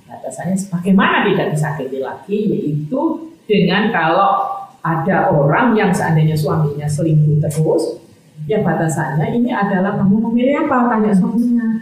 Batasannya 0.07 0.55
bagaimana 0.71 1.27
tidak 1.27 1.47
disakiti 1.55 1.99
lagi 1.99 2.39
yaitu 2.51 3.01
dengan 3.45 3.91
kalau 3.91 4.47
ada 4.85 5.33
orang 5.33 5.73
yang 5.73 5.89
seandainya 5.89 6.37
suaminya 6.37 6.85
selingkuh 6.85 7.41
terus, 7.41 7.97
ya 8.45 8.61
batasannya 8.61 9.33
ini 9.33 9.49
adalah 9.49 9.97
kamu 9.97 10.29
memilih 10.29 10.69
apa 10.69 10.93
tanya 10.93 11.11
suaminya. 11.11 11.81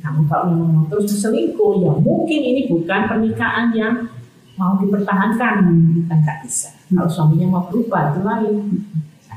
Kamu 0.00 0.26
kalau 0.26 0.50
memang 0.50 0.88
terus 0.90 1.12
selingkuh, 1.12 1.84
ya 1.84 1.92
mungkin 1.94 2.40
ini 2.40 2.66
bukan 2.66 3.06
pernikahan 3.06 3.70
yang 3.76 4.08
mau 4.58 4.80
dipertahankan, 4.80 5.54
kan 6.08 6.18
nggak 6.24 6.38
bisa. 6.42 6.74
Kalau 6.90 7.06
suaminya 7.06 7.46
mau 7.54 7.62
berubah 7.70 8.10
itu 8.16 8.20
lain. 8.26 8.56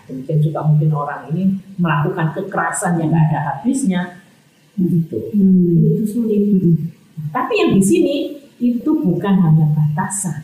Demikian 0.03 0.39
juga 0.43 0.60
mungkin 0.67 0.91
orang 0.91 1.31
ini 1.31 1.55
melakukan 1.79 2.36
kekerasan 2.36 3.00
yang 3.00 3.10
nggak 3.12 3.25
ada 3.31 3.39
habisnya, 3.55 4.01
gitu. 4.75 5.31
Hmm. 5.31 5.95
Itu 5.95 6.03
sulit. 6.03 6.43
Hmm. 6.60 6.91
Tapi 7.31 7.53
yang 7.55 7.72
di 7.77 7.83
sini 7.83 8.15
itu 8.60 8.89
bukan 9.00 9.36
hanya 9.39 9.67
batasan, 9.72 10.43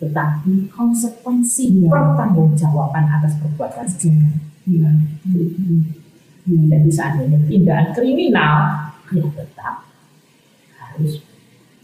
tetapi 0.00 0.72
konsekuensi 0.72 1.84
Iya. 1.84 1.90
pertanggungjawaban 1.92 3.04
atas 3.08 3.36
perbuatan 3.40 3.86
sendiri. 3.86 4.40
Ya. 4.68 4.88
Hmm. 5.28 5.92
Ya. 6.48 6.60
Jadi 6.76 6.90
seandainya 6.92 7.38
tindakan 7.44 7.88
kriminal, 7.92 8.56
ya 9.12 9.24
tetap 9.36 9.84
harus 10.80 11.20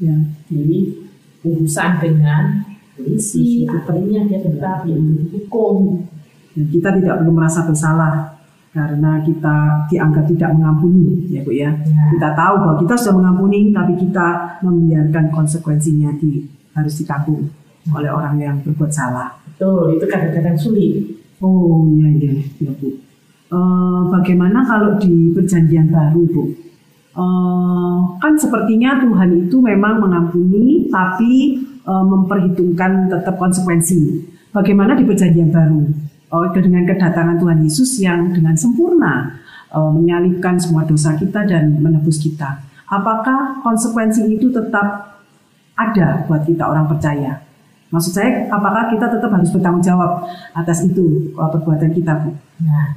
Ya. 0.01 0.17
di 0.49 0.97
urusan 1.45 2.01
dengan 2.01 2.65
polisi, 2.97 3.65
akhirnya 3.69 4.25
dia 4.29 4.41
tetap 4.41 4.85
dihukum. 4.85 6.05
Dan 6.05 6.10
kita 6.55 6.89
tidak 6.99 7.23
perlu 7.23 7.33
merasa 7.35 7.63
bersalah 7.63 8.41
karena 8.71 9.19
kita 9.27 9.87
dianggap 9.91 10.31
tidak 10.31 10.51
mengampuni, 10.55 11.27
ya 11.27 11.43
Bu 11.43 11.51
ya. 11.51 11.75
Ya. 11.75 12.03
Kita 12.15 12.29
tahu 12.39 12.55
bahwa 12.63 12.75
kita 12.79 12.95
sudah 12.95 13.15
mengampuni, 13.19 13.75
tapi 13.75 13.99
kita 13.99 14.59
membiarkan 14.63 15.35
konsekuensinya 15.35 16.15
di 16.23 16.47
harus 16.71 16.95
ditanggung 17.03 17.51
oleh 17.91 18.11
orang 18.11 18.39
yang 18.39 18.57
berbuat 18.63 18.93
salah. 18.95 19.35
Betul, 19.43 19.99
itu 19.99 20.07
kadang-kadang 20.07 20.55
sulit. 20.55 21.03
Oh 21.43 21.89
iya 21.91 22.09
iya, 22.15 22.33
ya 22.63 22.71
Bu. 22.79 22.95
Eh, 23.51 24.01
bagaimana 24.15 24.63
kalau 24.63 24.95
di 25.03 25.35
perjanjian 25.35 25.91
baru 25.91 26.23
Bu? 26.31 26.45
Eh, 27.11 27.99
kan 28.23 28.39
sepertinya 28.39 29.03
Tuhan 29.03 29.51
itu 29.51 29.59
memang 29.59 29.99
mengampuni, 29.99 30.87
tapi 30.87 31.59
eh, 31.83 32.05
memperhitungkan 32.07 33.11
tetap 33.11 33.35
konsekuensi. 33.35 34.31
Bagaimana 34.55 34.95
di 34.95 35.03
perjanjian 35.03 35.51
baru? 35.51 36.11
Oh, 36.31 36.47
dengan 36.55 36.87
kedatangan 36.87 37.43
Tuhan 37.43 37.59
Yesus 37.67 37.99
yang 37.99 38.31
dengan 38.31 38.55
sempurna 38.55 39.43
eh, 39.75 39.91
menyalibkan 39.91 40.63
semua 40.63 40.87
dosa 40.87 41.19
kita 41.19 41.43
dan 41.43 41.83
menebus 41.83 42.23
kita. 42.23 42.63
Apakah 42.87 43.63
konsekuensi 43.63 44.27
itu 44.31 44.51
tetap 44.51 45.19
ada 45.75 46.23
buat 46.27 46.47
kita 46.47 46.67
orang 46.67 46.87
percaya? 46.87 47.51
Maksud 47.91 48.13
saya, 48.15 48.47
apakah 48.47 48.95
kita 48.95 49.11
tetap 49.11 49.31
harus 49.35 49.51
bertanggung 49.51 49.83
jawab 49.83 50.23
atas 50.55 50.87
itu 50.87 51.35
perbuatan 51.35 51.91
kita, 51.91 52.23
Bu? 52.23 52.31
Nah, 52.63 52.95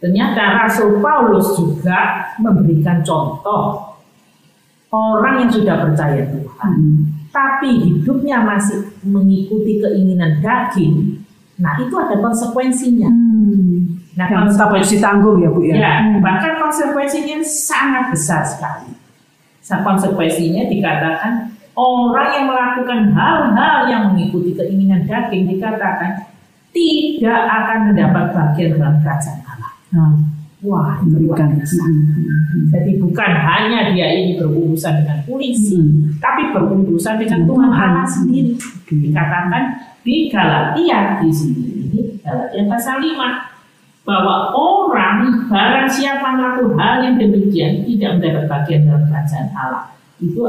ternyata 0.00 0.64
Rasul 0.64 1.04
Paulus 1.04 1.52
juga 1.60 2.32
memberikan 2.40 3.04
contoh 3.04 3.96
orang 4.88 5.44
yang 5.44 5.50
sudah 5.52 5.76
percaya 5.84 6.32
Tuhan, 6.32 6.72
hmm. 6.80 7.28
tapi 7.28 7.68
hidupnya 7.84 8.40
masih 8.40 8.88
mengikuti 9.04 9.84
keinginan 9.84 10.40
daging. 10.40 11.25
Nah, 11.56 11.72
itu 11.80 11.94
ada 11.96 12.16
konsekuensinya. 12.20 13.08
Hmm. 13.08 14.00
Nah, 14.16 14.26
yang 14.32 14.48
tetap 14.48 14.72
harus 14.72 14.92
ditanggung 14.92 15.40
ya, 15.40 15.48
Bu 15.52 15.60
ya. 15.64 15.74
Ya, 15.76 15.94
hmm. 16.00 16.20
bahkan 16.24 16.56
konsekuensinya 16.60 17.40
sangat 17.44 18.12
besar 18.12 18.44
sekali. 18.44 18.92
Konsekuensinya 19.66 20.68
dikatakan 20.70 21.52
orang 21.76 22.28
yang 22.32 22.46
melakukan 22.48 23.00
hal-hal 23.12 23.78
yang 23.90 24.02
mengikuti 24.12 24.54
keinginan 24.54 25.04
daging 25.04 25.50
dikatakan 25.50 26.24
tidak 26.70 27.40
akan 27.48 27.78
mendapat 27.90 28.24
bagian 28.36 28.76
dalam 28.76 28.96
kerajaan 29.00 29.40
Allah. 29.44 29.72
Nah, 29.92 30.12
Wah, 30.64 31.04
berikan. 31.04 31.52
Hmm. 31.52 32.72
Jadi 32.72 32.96
bukan 32.96 33.30
hanya 33.36 33.92
dia 33.92 34.08
ini 34.08 34.40
berurusan 34.40 35.04
dengan 35.04 35.20
polisi, 35.28 35.76
hmm. 35.76 36.16
tapi 36.16 36.48
berurusan 36.56 37.20
dengan 37.20 37.44
Tuhan 37.44 37.70
Allah 37.70 38.08
sendiri. 38.08 38.56
Dikatakan 38.88 39.62
di 40.00 40.32
Galatia 40.32 41.20
di 41.20 41.28
sini, 41.28 42.16
Galatia 42.24 42.62
pasal 42.72 43.04
5, 43.04 44.08
bahwa 44.08 44.54
orang 44.54 45.44
barang 45.50 45.88
siapa 45.92 46.24
melakukan 46.32 46.78
hal 46.78 46.94
yang 47.04 47.16
demikian 47.20 47.84
tidak 47.84 48.10
mendapat 48.16 48.44
bagian 48.48 48.80
dalam 48.88 49.02
kerajaan 49.12 49.48
Allah. 49.52 49.92
Itu 50.22 50.40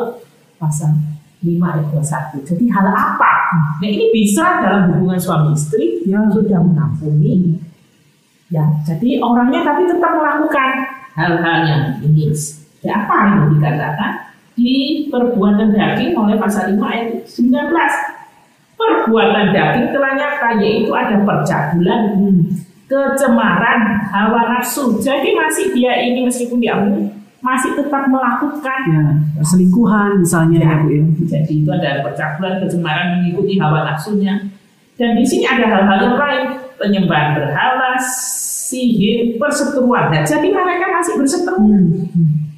pasal 0.55 0.95
5 1.43 1.51
ayat 1.59 1.85
21. 1.91 2.47
Jadi 2.47 2.65
hal 2.71 2.87
apa? 2.95 3.33
Nah 3.83 3.89
ini 3.89 4.13
bisa 4.15 4.61
dalam 4.63 4.93
hubungan 4.93 5.19
suami 5.19 5.51
istri 5.51 6.05
yang 6.07 6.31
sudah 6.31 6.63
mengampuni. 6.63 7.66
Ya, 8.47 8.63
jadi 8.87 9.19
orangnya 9.19 9.59
tapi 9.67 9.83
tetap 9.91 10.11
melakukan 10.15 10.69
hal-hal 11.19 11.57
yang 11.67 11.83
ini. 11.99 12.31
Ya, 12.79 13.03
apa 13.03 13.15
yang 13.27 13.51
dikatakan 13.57 14.11
di 14.55 15.05
perbuatan 15.11 15.75
daging 15.75 16.15
oleh 16.15 16.39
pasal 16.39 16.71
5 16.71 16.79
ayat 16.79 17.07
19. 17.27 17.75
Perbuatan 18.77 19.45
daging 19.51 19.87
telah 19.91 20.11
nyata 20.15 20.49
yaitu 20.63 20.91
ada 20.93 21.17
percabulan, 21.27 22.01
kecemaran, 22.87 23.79
hawa 24.13 24.55
nafsu. 24.55 24.95
Jadi 25.03 25.35
masih 25.35 25.75
dia 25.75 25.97
ini 25.99 26.23
meskipun 26.23 26.63
diampuni 26.63 27.17
masih 27.37 27.77
tetap 27.77 28.09
melakukan 28.09 28.81
ya, 28.89 29.05
selingkuhan 29.45 30.25
misalnya 30.25 30.57
ya, 30.57 30.73
ya 30.73 30.75
Bu 30.81 30.87
ya. 30.89 31.03
Jadi 31.37 31.53
itu 31.63 31.69
ada 31.69 32.01
percabulan, 32.01 32.65
kecemaran 32.65 33.07
mengikuti 33.19 33.61
hawa 33.61 33.85
nafsunya. 33.85 34.56
Dan 34.97 35.13
di 35.13 35.25
sini 35.25 35.45
ada 35.45 35.65
hal-hal 35.69 35.99
yang 36.09 36.17
lain, 36.17 36.43
penyembahan 36.81 37.37
berhala, 37.37 38.01
sihir, 38.01 39.37
perseteruan. 39.37 40.09
Nah, 40.09 40.25
jadi 40.25 40.49
mereka 40.49 40.85
masih 40.89 41.13
berseteru. 41.21 41.61
Hmm. 41.61 42.49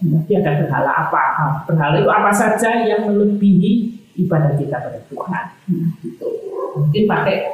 Tapi 0.00 0.32
ada 0.38 0.64
berhala 0.64 0.90
apa? 1.10 1.22
Berhala 1.66 2.00
itu 2.00 2.08
apa 2.08 2.30
saja 2.32 2.86
yang 2.86 3.10
melebihi 3.10 3.98
ibadah 4.24 4.54
kita 4.56 4.78
pada 4.78 5.00
Tuhan. 5.10 5.44
Hmm. 5.66 5.90
Gitu. 6.06 6.28
Mungkin 6.70 7.02
pakai 7.10 7.50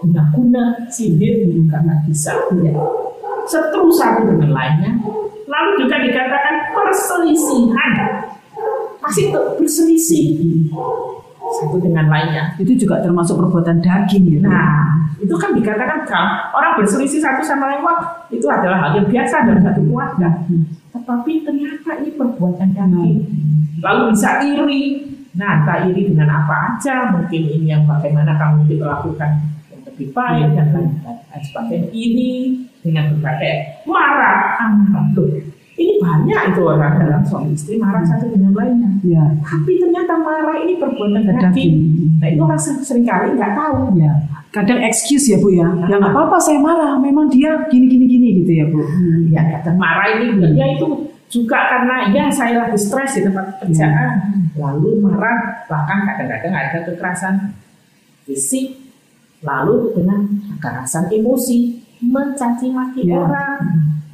guna-guna 0.00 0.88
sihir 0.88 1.44
karena 1.68 2.00
bisa 2.08 2.32
ya. 2.64 2.74
Setru 3.48 3.88
satu 3.88 4.28
dengan 4.28 4.52
lainnya 4.52 4.92
Lalu 5.48 5.70
juga 5.84 5.96
dikatakan 6.04 6.76
perselisihan. 6.76 7.92
Masih 9.00 9.32
berselisih 9.32 10.24
satu 11.56 11.76
dengan 11.80 12.06
lainnya. 12.08 12.54
Itu 12.60 12.76
juga 12.76 13.00
termasuk 13.00 13.40
perbuatan 13.40 13.80
daging 13.80 14.24
ya. 14.36 14.38
Nah, 14.44 15.08
itu 15.18 15.34
kan 15.34 15.50
dikatakan 15.56 16.06
kan 16.06 16.26
orang 16.54 16.78
berselisih 16.78 17.20
satu 17.20 17.42
sama 17.42 17.72
lain 17.72 17.82
wah, 17.82 18.28
itu 18.28 18.46
adalah 18.46 18.88
hal 18.88 19.02
yang 19.02 19.08
biasa 19.08 19.46
dalam 19.48 19.62
satu 19.62 19.80
keluarga. 19.82 20.28
Tetapi 20.94 21.32
ternyata 21.44 21.90
ini 22.04 22.10
perbuatan 22.14 22.68
daging. 22.74 23.18
Lalu 23.80 24.02
bisa 24.14 24.42
iri. 24.44 24.84
Nah, 25.38 25.62
tak 25.62 25.86
iri 25.92 26.10
dengan 26.10 26.28
apa 26.34 26.74
aja. 26.74 27.14
Mungkin 27.14 27.42
ini 27.46 27.66
yang 27.70 27.86
bagaimana 27.86 28.34
kamu 28.34 28.66
melakukan 28.74 29.30
yang 29.70 29.82
lebih 29.86 30.10
baik 30.10 30.48
dan 30.58 30.66
lain-lain 30.74 31.42
sebagainya. 31.46 31.88
Ini 31.94 32.30
dengan 32.82 33.14
berbagai 33.14 33.86
marah 33.86 34.58
amarah 34.58 35.06
ini 35.78 35.94
banyak 36.02 36.40
itu 36.52 36.60
orang 36.66 36.94
dalam 36.98 37.22
suami 37.22 37.54
istri 37.54 37.78
marah 37.78 38.02
satu 38.02 38.26
dengan 38.34 38.50
lainnya 38.52 38.90
ya. 39.06 39.24
tapi 39.46 39.78
ternyata 39.78 40.18
marah 40.18 40.56
ini 40.58 40.74
perbuatan 40.76 41.22
daging 41.22 41.72
nah 42.18 42.26
itu 42.26 42.40
orang 42.42 42.60
sering 42.60 43.06
kali 43.06 43.38
nggak 43.38 43.52
tahu 43.54 43.94
ya. 43.94 44.12
kadang 44.50 44.82
excuse 44.82 45.30
ya 45.30 45.38
bu 45.38 45.54
ya 45.54 45.70
nah. 45.70 45.86
ya 45.86 45.96
nggak 46.02 46.12
apa-apa 46.12 46.36
saya 46.42 46.58
marah 46.58 46.98
memang 46.98 47.30
dia 47.30 47.54
gini 47.70 47.86
gini 47.86 48.04
gini 48.10 48.28
gitu 48.42 48.52
ya 48.52 48.66
bu 48.66 48.82
hmm. 48.82 49.30
ya 49.30 49.42
kadang 49.58 49.76
marah 49.78 50.06
ini 50.18 50.26
hmm. 50.34 50.58
ya 50.58 50.66
itu 50.74 50.86
juga 51.28 51.58
karena 51.70 52.08
ya 52.10 52.24
saya 52.32 52.66
lagi 52.66 52.80
stres 52.80 53.20
di 53.20 53.22
tempat 53.22 53.62
kerjaan 53.62 53.92
ya. 53.94 54.06
lalu 54.58 54.98
marah 54.98 55.64
bahkan 55.70 56.04
kadang-kadang 56.04 56.54
ada 56.56 56.78
kekerasan 56.88 57.34
fisik 58.26 58.76
lalu 59.44 59.94
dengan 59.94 60.26
kekerasan 60.56 61.06
emosi 61.12 61.88
mencaci 62.02 62.70
maki 62.70 63.10
ya. 63.10 63.26
orang, 63.26 63.58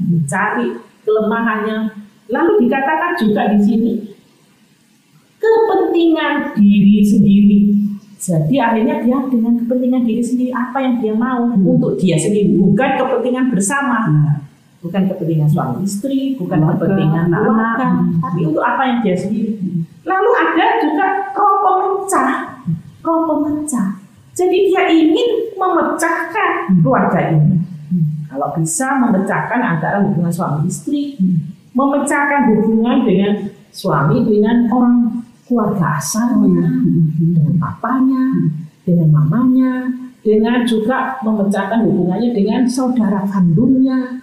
mencari 0.00 0.72
kelemahannya. 1.05 1.93
Lalu 2.33 2.67
dikatakan 2.67 3.12
juga 3.21 3.53
di 3.53 3.61
sini 3.61 3.93
kepentingan 5.45 6.57
diri 6.57 6.99
sendiri. 7.05 7.61
Jadi 8.25 8.57
akhirnya 8.57 9.05
dia 9.05 9.19
dengan 9.29 9.53
kepentingan 9.61 10.03
diri 10.09 10.25
sendiri 10.25 10.51
apa 10.57 10.81
yang 10.81 10.97
dia 11.05 11.12
mau 11.12 11.45
hmm. 11.45 11.61
untuk 11.61 12.01
dia 12.01 12.17
sendiri, 12.17 12.57
bukan 12.57 12.90
kepentingan 12.97 13.53
bersama. 13.53 14.09
Hmm. 14.09 14.37
Bukan 14.81 15.09
kepentingan 15.09 15.49
suami 15.49 15.81
istri, 15.85 16.37
bukan 16.37 16.61
Maka, 16.61 16.77
kepentingan 16.77 17.33
hmm. 17.33 18.21
tapi 18.21 18.40
untuk 18.49 18.64
apa 18.64 18.83
yang 18.85 18.99
dia 19.05 19.17
sendiri. 19.17 19.61
Lalu 20.05 20.31
ada 20.37 20.67
juga 20.81 21.07
roh 21.33 21.57
pemecah, 21.64 22.33
roh 23.01 23.21
pemecah. 23.29 24.01
Jadi 24.37 24.57
dia 24.69 24.83
ingin 24.88 25.57
memecahkan 25.57 26.81
keluarga 26.81 27.21
ini 27.33 27.63
kalau 28.35 28.51
bisa 28.59 28.99
memecahkan 28.99 29.62
antara 29.62 30.03
hubungan 30.03 30.35
suami 30.35 30.66
istri, 30.66 31.14
memecahkan 31.70 32.51
hubungan 32.51 33.07
dengan 33.07 33.33
suami 33.70 34.27
dengan 34.27 34.66
orang 34.75 35.23
keluarga 35.47 36.03
asalnya, 36.03 36.66
dengan 37.14 37.55
papanya, 37.62 38.51
dengan 38.83 39.09
mamanya, 39.14 39.73
dengan 40.27 40.66
juga 40.66 41.23
memecahkan 41.23 41.87
hubungannya 41.87 42.35
dengan 42.35 42.66
saudara 42.66 43.23
kandungnya, 43.31 44.18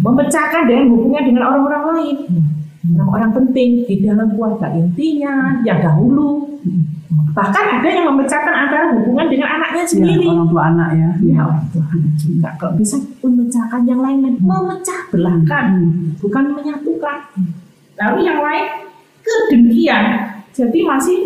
memecahkan 0.00 0.64
dengan 0.64 0.88
hubungan 0.96 1.22
dengan 1.28 1.42
orang-orang 1.44 1.84
lain, 1.92 2.16
orang-orang 2.92 3.32
penting 3.32 3.70
di 3.88 4.04
dalam 4.04 4.36
keluarga 4.36 4.68
intinya 4.76 5.64
yang 5.64 5.80
dahulu 5.80 6.54
Bahkan 7.34 7.64
ada 7.82 7.88
yang 7.90 8.06
memecahkan 8.14 8.54
antara 8.54 8.94
hubungan 8.94 9.26
dengan 9.26 9.58
anaknya 9.58 9.82
iya, 9.82 9.90
sendiri. 9.90 10.22
Ya, 10.22 10.30
orang 10.38 10.48
tua 10.54 10.62
anak 10.70 10.88
ya. 10.94 11.10
Ya, 11.18 11.40
orang 11.42 11.66
tua 11.74 11.84
anak 11.90 12.12
juga. 12.14 12.48
Kalau 12.62 12.74
bisa 12.78 12.96
memecahkan 13.26 13.82
yang 13.90 14.00
lain, 14.00 14.18
hmm. 14.22 14.38
memecah 14.38 15.00
belahkan, 15.10 15.64
hmm. 15.74 16.08
bukan 16.22 16.44
menyatukan. 16.54 17.18
Lalu 17.98 18.18
yang 18.22 18.38
lain 18.38 18.66
kedengkian. 19.26 20.04
Jadi 20.54 20.78
masih 20.86 21.18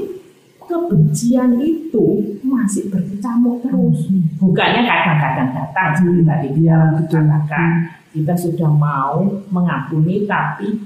kebencian 0.65 1.61
itu 1.61 2.07
masih 2.41 2.89
berkecamuk 2.89 3.61
terus. 3.61 4.09
Hmm. 4.09 4.25
Bukannya 4.41 4.89
kadang-kadang 4.89 5.49
datang 5.53 5.89
seperti 5.93 6.23
tadi 6.25 6.49
dia 6.57 6.77
katakan 7.05 7.69
kita 8.17 8.33
sudah 8.33 8.73
mau 8.73 9.29
mengampuni 9.53 10.25
tapi 10.25 10.81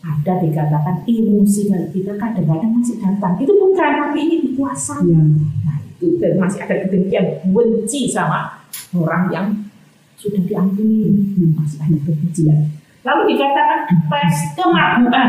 ada 0.00 0.32
dikatakan 0.40 1.04
emosi 1.04 1.68
kita 1.92 2.16
kadang-kadang 2.16 2.72
masih 2.72 2.96
datang 3.04 3.36
itu 3.36 3.52
bukan 3.52 3.90
tapi 4.00 4.18
ini 4.24 4.36
dikuasai. 4.48 5.04
Ya. 5.04 5.20
nah 5.68 5.76
itu 5.84 6.16
dan 6.16 6.40
masih 6.40 6.64
ada 6.64 6.74
kedengkian 6.88 7.44
benci 7.52 8.08
sama 8.08 8.64
orang 8.96 9.28
yang 9.28 9.46
sudah 10.16 10.40
diampuni. 10.44 11.04
Hmm. 11.36 11.52
masih 11.52 11.78
ada 11.84 11.98
kebencian. 12.00 12.58
Lalu 13.04 13.36
dikatakan 13.36 13.80
pes 14.08 14.36
kemabuan 14.56 15.28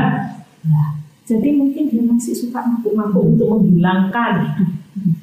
nah, 0.68 0.90
jadi 1.28 1.50
mungkin 1.56 1.92
dia 1.92 2.04
masih 2.04 2.36
suka 2.36 2.64
mabuk-mabuk 2.64 3.36
untuk 3.36 3.48
menghilangkan 3.60 4.56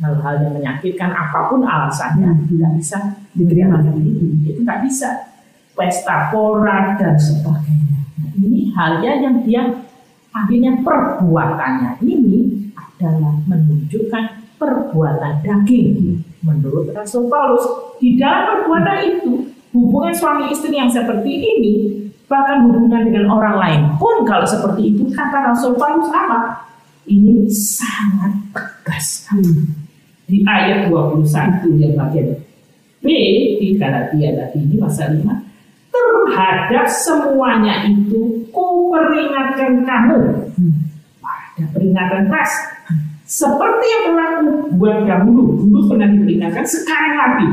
hal-hal 0.00 0.34
yang 0.44 0.52
menyakitkan 0.61 1.08
apa 1.08 1.48
pun 1.48 1.64
alasannya. 1.64 2.37
Hmm. 2.37 2.44
tidak 2.52 2.72
bisa 2.76 2.98
diterima. 3.32 3.80
itu 4.44 4.61
nggak 4.61 4.84
bisa. 4.84 5.32
Pesta 5.72 6.34
pora 6.34 6.98
dan 6.98 7.14
sebagainya 7.14 7.88
ini 8.38 8.70
halnya 8.74 9.12
yang 9.22 9.37
dia 9.42 9.62
akhirnya 10.35 10.78
perbuatannya 10.83 12.02
ini 12.04 12.70
adalah 12.74 13.35
menunjukkan 13.46 14.24
perbuatan 14.59 15.42
daging. 15.42 16.20
Menurut 16.42 16.90
Rasul 16.94 17.26
Paulus 17.31 17.64
di 17.98 18.18
dalam 18.18 18.62
perbuatan 18.62 18.98
itu 19.07 19.33
hubungan 19.74 20.14
suami 20.14 20.50
istri 20.50 20.74
yang 20.74 20.90
seperti 20.90 21.31
ini 21.31 21.74
bahkan 22.28 22.68
hubungan 22.68 23.09
dengan 23.09 23.26
orang 23.33 23.57
lain 23.57 23.81
pun 23.96 24.22
kalau 24.28 24.44
seperti 24.44 24.92
itu 24.94 25.09
kata 25.14 25.54
Rasul 25.54 25.74
Paulus 25.78 26.11
apa? 26.12 26.68
Ini 27.09 27.48
sangat 27.48 28.37
tegas 28.52 29.24
di 30.28 30.44
ayat 30.44 30.92
21 30.92 31.24
yang 31.81 31.96
bagian 31.96 32.37
B 33.00 33.07
di 33.57 33.81
Galatia 33.81 34.28
tadi 34.37 34.61
ini 34.61 34.76
pasal 34.76 35.16
5 35.16 35.47
terhadap 36.28 36.84
semuanya 36.84 37.88
itu 37.88 38.44
ku 38.52 38.92
peringatkan 38.92 39.82
kamu 39.88 40.20
pada 41.24 41.64
peringatan 41.72 42.28
keras. 42.28 42.52
Seperti 43.28 43.84
yang 43.84 44.04
berlaku 44.12 44.48
buat 44.80 45.04
dahulu 45.04 45.60
dulu 45.60 45.78
pernah 45.92 46.08
diperingatkan 46.12 46.64
sekarang 46.64 47.14
lagi. 47.16 47.48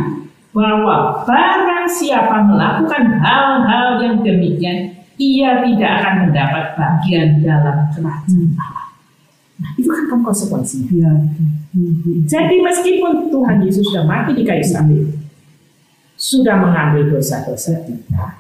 Bahwa 0.56 1.24
barang 1.28 1.88
siapa 1.88 2.48
melakukan 2.48 3.20
hal-hal 3.20 4.00
yang 4.00 4.16
demikian 4.24 4.96
ia 5.20 5.60
tidak 5.64 5.92
akan 6.00 6.16
mendapat 6.28 6.66
bagian 6.80 7.44
dalam 7.44 7.92
kerajaan 7.92 8.56
Allah 8.56 8.86
Nah, 9.56 9.72
itu 9.80 9.88
kan, 9.88 10.04
kan 10.12 10.20
konsekuensinya. 10.20 10.92
Ya. 10.92 11.12
Jadi 12.28 12.56
meskipun 12.60 13.32
Tuhan 13.32 13.64
Yesus 13.64 13.88
sudah 13.88 14.04
mati 14.04 14.36
di 14.36 14.44
kayu 14.44 14.64
salib, 14.68 15.16
sudah 16.20 16.60
mengambil 16.60 17.16
dosa-dosa 17.16 17.88
kita, 17.88 18.36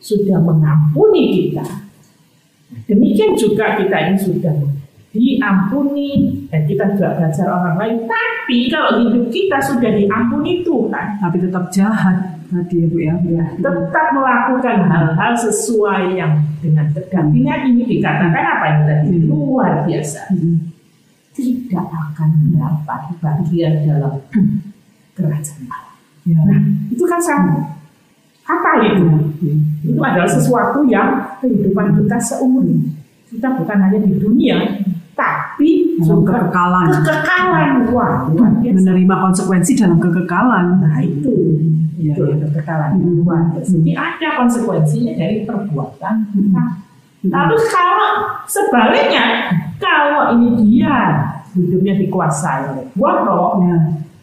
sudah 0.00 0.40
mengampuni 0.40 1.52
kita, 1.52 1.66
demikian 2.88 3.36
juga 3.36 3.76
kita 3.76 3.96
ini 4.10 4.16
sudah 4.16 4.54
diampuni 5.10 6.40
dan 6.48 6.64
kita 6.64 6.96
juga 6.96 7.18
belajar 7.18 7.46
orang 7.50 7.76
lain. 7.76 7.96
Tapi 8.06 8.58
kalau 8.72 8.90
hidup 9.04 9.26
kita 9.28 9.58
sudah 9.60 9.90
diampuni 9.92 10.64
Tuhan, 10.64 11.06
tapi 11.20 11.36
tetap 11.38 11.68
jahat 11.68 12.40
tadi 12.50 12.82
ya 12.82 12.86
Bu 12.90 12.98
ya, 12.98 13.14
ya 13.30 13.44
tetap 13.62 14.06
melakukan 14.10 14.76
hal-hal 14.90 15.32
sesuai 15.38 16.18
yang 16.18 16.42
dengan 16.58 16.90
tegantinya 16.90 17.62
ini 17.62 17.86
dikatakan 17.86 18.44
apa 18.58 18.64
yang 18.66 18.82
tadi 18.90 19.10
hmm. 19.16 19.26
luar 19.30 19.86
biasa 19.86 20.34
hmm. 20.34 20.58
tidak 21.30 21.86
akan 21.86 22.28
mendapat 22.42 23.00
bagian 23.22 23.86
dalam 23.86 24.18
kerajaan 25.16 25.64
Allah. 25.70 25.94
Ya. 26.26 26.38
Nah 26.42 26.60
itu 26.90 27.04
kan 27.06 27.20
sama 27.22 27.79
apa 28.50 28.70
itu? 28.82 29.06
Itu 29.86 30.00
adalah 30.02 30.26
sesuatu 30.26 30.82
yang 30.90 31.38
kehidupan 31.38 31.94
kita 32.02 32.18
seumur 32.18 32.66
kita 33.30 33.48
bukan 33.54 33.78
hanya 33.78 33.98
di 34.02 34.12
dunia 34.18 34.58
tapi 35.14 36.00
dalam 36.00 36.24
kekekalan. 36.26 36.88
Kekekalan, 37.04 37.74
wah, 37.92 38.26
menerima 38.58 39.14
konsekuensi 39.20 39.76
dalam 39.76 40.00
kekekalan. 40.00 40.80
Nah 40.80 40.98
itu, 41.04 41.34
ya, 42.00 42.16
itu 42.16 42.22
ya. 42.24 42.36
kekekalan 42.48 42.90
hmm. 42.98 43.14
luar. 43.22 43.42
Jadi 43.60 43.92
ada 43.94 44.28
konsekuensinya 44.40 45.12
dari 45.14 45.44
perbuatan 45.44 46.14
kita. 46.32 46.64
Hmm. 46.64 47.28
Lalu 47.28 47.56
kalau 47.68 48.10
sebaliknya, 48.48 49.52
kalau 49.76 50.32
ini 50.40 50.48
dia 50.64 51.20
hidupnya 51.52 52.00
dikuasai 52.00 52.72
oleh 52.72 52.86
buah 52.96 53.16
roh, 53.28 53.60
ya. 53.60 53.76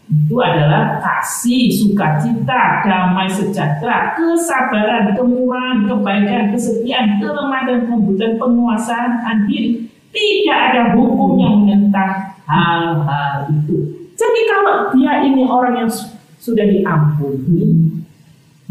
Itu 0.08 0.36
adalah 0.40 1.04
kasih, 1.04 1.68
sukacita, 1.68 2.80
damai 2.88 3.28
sejahtera, 3.28 4.16
kesabaran, 4.16 5.12
kemurahan, 5.20 5.84
kebaikan, 5.84 6.56
kesetiaan, 6.56 7.20
kelemahan 7.20 7.68
dan 7.68 7.80
kebutuhan 7.92 8.34
penguasaan 8.40 9.38
diri 9.52 9.92
tidak 10.16 10.60
ada 10.72 10.82
hukum 10.96 11.36
yang 11.36 11.56
menentang 11.62 12.40
hal-hal 12.48 13.52
itu. 13.52 13.76
Jadi 14.16 14.42
kalau 14.50 14.90
dia 14.96 15.14
ini 15.28 15.44
orang 15.46 15.86
yang 15.86 15.92
sudah 16.40 16.66
diampuni, 16.66 17.92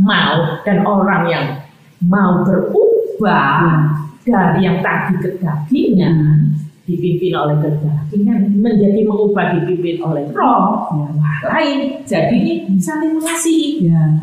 mau 0.01 0.61
dan 0.65 0.83
orang 0.83 1.23
yang 1.29 1.47
mau 2.03 2.43
berubah 2.43 3.93
dari 4.27 4.61
yang 4.67 4.83
tadi 4.83 5.15
kedagingan 5.23 6.66
dipimpin 6.87 7.35
oleh 7.35 7.59
kedagingan 7.59 8.47
menjadi 8.63 9.03
mengubah 9.03 9.59
dipimpin 9.59 9.99
oleh 10.07 10.23
roh 10.31 10.87
ya. 10.95 11.11
lain. 11.51 11.79
Jadi 12.07 12.71
saling 12.79 13.19
mengasihi 13.19 13.91
ya. 13.91 14.23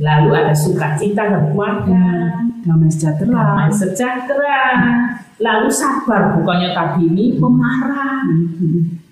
lalu 0.00 0.28
ada 0.32 0.56
sukacita 0.56 1.28
dan 1.28 1.52
keluarga. 1.52 1.92
Ya. 1.92 2.40
damai 2.64 2.88
sejahtera. 2.88 3.36
Damai 3.36 3.70
sejahtera. 3.70 4.60
Lalu 5.38 5.68
sabar 5.68 6.34
bukannya 6.40 6.72
tadi 6.72 7.12
ini 7.12 7.36
pemarah. 7.36 8.24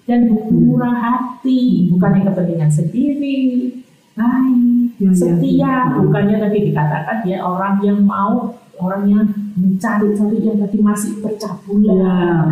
Dan 0.08 0.32
murah 0.48 0.96
hati 0.96 1.92
bukannya 1.92 2.24
kepentingan 2.32 2.72
sendiri. 2.72 3.70
Baik 4.16 4.96
ya, 4.96 5.10
setia. 5.12 5.60
ya, 5.60 5.76
bukannya 5.92 6.40
tadi 6.40 6.72
dikatakan 6.72 7.20
dia 7.20 7.44
orang 7.44 7.76
yang 7.84 8.00
mau 8.00 8.48
orang 8.80 9.02
yang 9.08 9.26
mencari-cari 9.56 10.38
yang 10.44 10.58
tadi 10.60 10.78
masih 10.80 11.12
pecah 11.24 11.54
bulan 11.64 11.98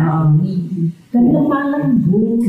ya, 0.01 0.13
dan 1.13 1.23
lemah 1.31 1.63
lembut 1.71 2.41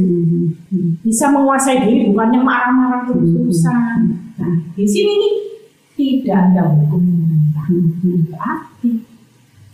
bisa 1.04 1.30
menguasai 1.30 1.84
diri 1.84 2.10
bukannya 2.10 2.40
marah-marah 2.40 3.02
terus-terusan 3.08 3.98
nah 4.36 4.54
di 4.72 4.86
sini 4.88 5.12
nih 5.16 5.34
tidak 5.96 6.36
ada 6.52 6.62
hukum 6.72 7.02
yang 7.04 7.72
berarti 8.28 9.16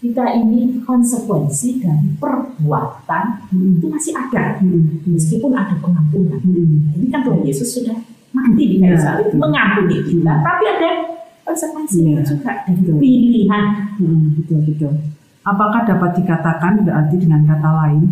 kita 0.03 0.25
ini 0.35 0.83
konsekuensi 0.83 1.79
dari 1.79 2.11
perbuatan 2.19 3.55
hmm. 3.55 3.79
itu 3.79 3.87
masih 3.87 4.13
ada 4.19 4.59
hmm. 4.59 5.07
meskipun 5.07 5.55
ada 5.55 5.79
pengampunan. 5.79 6.43
Hmm. 6.43 6.99
Ini 6.99 7.07
kan 7.07 7.23
Tuhan 7.23 7.47
Yesus 7.47 7.71
sudah 7.71 7.95
mati 8.35 8.67
di 8.67 8.77
kayu 8.83 8.99
salib 8.99 9.31
hmm. 9.31 9.39
mengampuni 9.39 10.03
kita, 10.03 10.35
tapi 10.43 10.65
ada 10.67 10.91
konsekuensi 11.43 11.99
yeah. 12.03 12.25
juga 12.25 12.65
dari 12.67 12.99
pilihan. 12.99 13.65
Hmm, 13.99 14.39
betul 14.39 14.61
betul. 14.67 14.93
Apakah 15.43 15.83
dapat 15.83 16.23
dikatakan 16.23 16.87
berarti 16.87 17.19
dengan 17.19 17.43
kata 17.43 17.71
lain, 17.83 18.03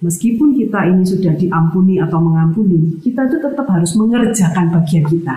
meskipun 0.00 0.56
kita 0.56 0.88
ini 0.88 1.04
sudah 1.04 1.36
diampuni 1.36 2.00
atau 2.00 2.16
mengampuni, 2.16 2.96
kita 3.04 3.28
itu 3.28 3.36
tetap 3.44 3.66
harus 3.68 3.92
mengerjakan 3.92 4.72
bagian 4.72 5.04
kita. 5.04 5.36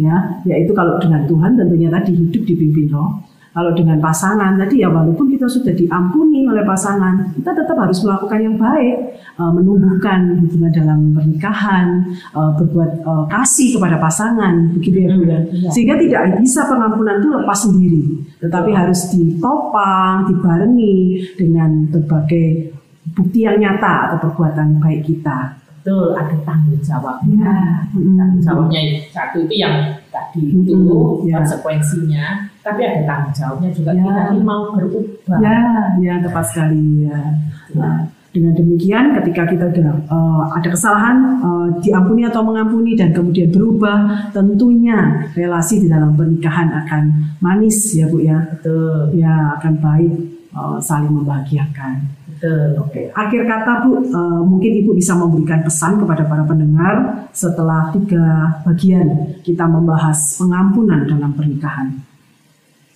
Ya, 0.00 0.40
yaitu 0.48 0.72
kalau 0.72 0.96
dengan 0.96 1.28
Tuhan 1.28 1.60
tentunya 1.60 1.92
tadi 1.92 2.16
hidup 2.16 2.42
dipimpin 2.48 2.88
roh, 2.88 3.20
kalau 3.50 3.74
dengan 3.74 3.98
pasangan 3.98 4.54
tadi 4.54 4.78
ya 4.78 4.88
walaupun 4.88 5.26
kita 5.26 5.50
sudah 5.50 5.74
diampuni 5.74 6.46
oleh 6.46 6.62
pasangan, 6.62 7.34
kita 7.34 7.50
tetap 7.50 7.74
harus 7.74 7.98
melakukan 8.06 8.38
yang 8.38 8.54
baik, 8.54 9.18
uh, 9.42 9.50
menumbuhkan 9.50 10.38
hubungan 10.38 10.70
dalam 10.70 11.00
pernikahan, 11.10 11.86
uh, 12.30 12.54
berbuat 12.54 13.02
uh, 13.02 13.24
kasih 13.26 13.74
kepada 13.74 13.98
pasangan, 13.98 14.70
begitu 14.78 15.02
ya 15.02 15.08
Bu 15.18 15.22
ya. 15.26 15.38
Iya. 15.50 15.68
Sehingga 15.74 15.94
tidak 15.98 16.22
bisa 16.38 16.70
pengampunan 16.70 17.18
itu 17.18 17.28
lepas 17.34 17.58
sendiri, 17.58 18.02
tetapi 18.38 18.70
harus 18.70 19.00
ditopang, 19.10 20.30
dibarengi 20.30 20.98
dengan 21.34 21.90
berbagai 21.90 22.70
bukti 23.18 23.42
yang 23.42 23.58
nyata 23.58 24.14
atau 24.14 24.30
perbuatan 24.30 24.78
baik 24.78 25.10
kita. 25.10 25.58
Betul, 25.80 26.12
ada 26.12 26.36
tanggung 26.44 26.78
jawabnya. 26.78 27.40
Ya. 27.40 27.88
Tanggung 27.90 28.42
jawabnya 28.44 28.80
satu 29.10 29.48
itu 29.48 29.64
yang 29.64 29.96
tadi 30.10 30.42
itu 30.42 30.76
ya. 31.24 31.38
konsekuensinya 31.40 32.50
tapi 32.60 32.80
ada 32.84 33.00
tanggung 33.08 33.32
jawabnya 33.32 33.70
juga 33.72 33.90
ya. 33.96 34.04
kita 34.04 34.22
ini 34.36 34.40
mau 34.44 34.62
berubah. 34.76 35.38
Ya, 35.40 35.60
ya 35.96 36.14
tepat 36.20 36.44
sekali 36.52 37.08
ya. 37.08 37.20
Nah, 37.72 38.04
dengan 38.30 38.54
demikian 38.54 39.16
ketika 39.16 39.42
kita 39.48 39.64
sudah 39.74 39.96
uh, 40.06 40.44
ada 40.54 40.68
kesalahan 40.70 41.18
uh, 41.42 41.66
diampuni 41.82 42.22
atau 42.28 42.44
mengampuni 42.46 42.94
dan 42.94 43.10
kemudian 43.10 43.50
berubah, 43.50 44.30
tentunya 44.30 45.26
relasi 45.34 45.82
di 45.82 45.88
dalam 45.88 46.14
pernikahan 46.14 46.68
akan 46.84 47.02
manis 47.40 47.96
ya 47.96 48.06
Bu 48.06 48.20
ya. 48.22 48.38
Betul. 48.44 49.16
Ya 49.18 49.56
akan 49.58 49.72
baik 49.80 50.14
uh, 50.54 50.78
saling 50.78 51.10
membahagiakan. 51.10 52.19
Betul. 52.40 52.72
Oke. 52.80 53.12
Akhir 53.12 53.44
kata 53.44 53.84
Bu, 53.84 54.00
uh, 54.00 54.40
mungkin 54.40 54.80
Ibu 54.80 54.96
bisa 54.96 55.12
memberikan 55.12 55.60
pesan 55.60 56.00
kepada 56.00 56.24
para 56.24 56.40
pendengar 56.48 57.28
setelah 57.36 57.92
tiga 57.92 58.56
bagian 58.64 59.36
kita 59.44 59.68
membahas 59.68 60.40
pengampunan 60.40 61.04
dalam 61.04 61.36
pernikahan. 61.36 62.00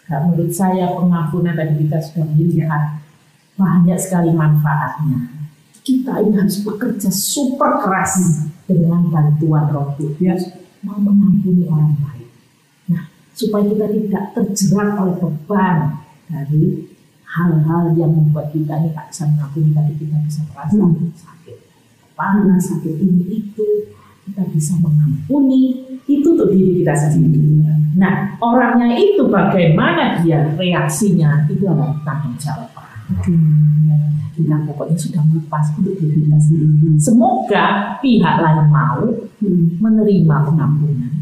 Nah, 0.08 0.18
menurut 0.24 0.48
saya 0.48 0.96
pengampunan 0.96 1.52
tadi 1.52 1.76
kita 1.76 2.00
sudah 2.00 2.24
melihat 2.32 3.04
banyak 3.60 4.00
sekali 4.00 4.32
manfaatnya. 4.32 5.28
Kita 5.84 6.24
ini 6.24 6.40
harus 6.40 6.64
bekerja 6.64 7.12
super 7.12 7.84
keras 7.84 8.48
dengan 8.64 9.12
bantuan 9.12 9.68
Roh 9.68 9.92
Kudus 10.00 10.24
ya. 10.24 10.32
mau 10.80 10.96
mengampuni 10.96 11.68
orang 11.68 12.00
lain. 12.00 12.28
Nah, 12.88 13.12
supaya 13.36 13.68
kita 13.68 13.92
tidak 13.92 14.24
terjerat 14.32 14.96
oleh 15.04 15.16
beban 15.20 16.00
dari 16.32 16.93
hal-hal 17.34 17.90
yang 17.98 18.14
membuat 18.14 18.54
kita 18.54 18.78
ini 18.78 18.94
tak 18.94 19.10
bisa 19.10 19.26
mengampuni 19.26 19.74
tadi 19.74 19.92
kita 19.98 20.16
bisa 20.22 20.40
merasa 20.54 20.78
hmm. 20.78 21.10
sakit 21.18 21.56
panas, 22.14 22.62
sakit 22.70 22.94
ini 22.94 23.24
itu 23.42 23.66
kita 24.24 24.42
bisa 24.54 24.78
mengampuni 24.78 25.82
itu 26.06 26.26
untuk 26.30 26.54
diri 26.54 26.80
kita 26.80 26.94
sendiri. 26.94 27.66
Nah, 27.94 28.38
orangnya 28.42 28.94
itu 28.98 29.26
bagaimana 29.26 30.22
dia 30.22 30.54
reaksinya 30.54 31.46
itu 31.50 31.66
adalah 31.66 31.98
tanggung 32.06 32.34
jawab 32.38 32.70
Kita 34.34 34.66
pokoknya 34.66 34.98
sudah 34.98 35.22
melepas 35.30 35.74
untuk 35.78 35.94
diri 35.98 36.26
kita 36.26 36.38
sendiri. 36.38 36.98
Semoga 36.98 37.98
pihak 38.02 38.36
lain 38.42 38.66
mau 38.70 39.02
menerima 39.82 40.36
pengampunan, 40.46 41.14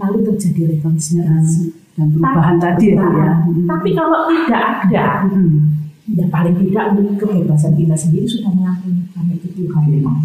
lalu 0.00 0.18
terjadi 0.32 0.76
rekonsiliasi 0.76 1.81
dan 1.98 2.06
perubahan 2.12 2.56
tadi 2.56 2.96
ya. 2.96 3.04
Tapi 3.68 3.90
kalau 3.92 4.28
tidak 4.30 4.62
ada, 4.88 5.06
hmm. 5.28 5.56
ya 6.16 6.24
paling 6.32 6.56
tidak 6.56 6.84
untuk 6.96 7.28
kebebasan 7.28 7.72
kita 7.76 7.94
sendiri 7.96 8.26
sudah 8.26 8.50
mengampuni 8.52 9.02
itu 9.42 9.48
Tuhan 9.66 9.84
memang 9.90 10.22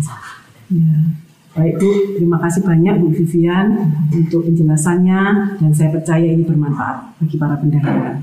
Ya. 0.67 0.99
Baik 1.55 1.79
Bu, 1.79 1.89
terima 2.19 2.37
kasih 2.43 2.59
banyak 2.67 2.99
Bu 2.99 3.07
Vivian 3.07 3.87
untuk 4.11 4.43
penjelasannya 4.51 5.21
dan 5.63 5.71
saya 5.71 5.95
percaya 5.95 6.27
ini 6.27 6.43
bermanfaat 6.43 7.17
bagi 7.23 7.39
para 7.39 7.55
pendengar. 7.55 8.19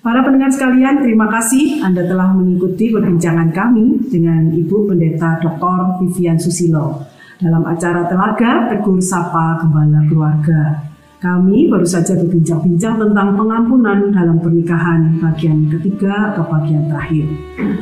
Para 0.00 0.24
pendengar 0.24 0.48
sekalian, 0.48 1.04
terima 1.04 1.28
kasih 1.28 1.84
Anda 1.84 2.08
telah 2.08 2.32
mengikuti 2.32 2.96
perbincangan 2.96 3.52
kami 3.52 4.08
dengan 4.08 4.56
Ibu 4.56 4.88
Pendeta 4.88 5.36
Dr. 5.44 6.00
Vivian 6.00 6.40
Susilo 6.40 7.04
dalam 7.36 7.60
acara 7.68 8.08
Telaga 8.08 8.72
Tegur 8.72 9.04
Sapa 9.04 9.60
Gembala 9.60 10.00
Keluarga. 10.08 10.93
Kami 11.24 11.72
baru 11.72 11.88
saja 11.88 12.12
berbincang-bincang 12.20 13.00
tentang 13.00 13.32
pengampunan 13.32 14.12
dalam 14.12 14.36
pernikahan 14.44 15.16
bagian 15.24 15.72
ketiga 15.72 16.36
atau 16.36 16.44
bagian 16.44 16.84
terakhir. 16.84 17.24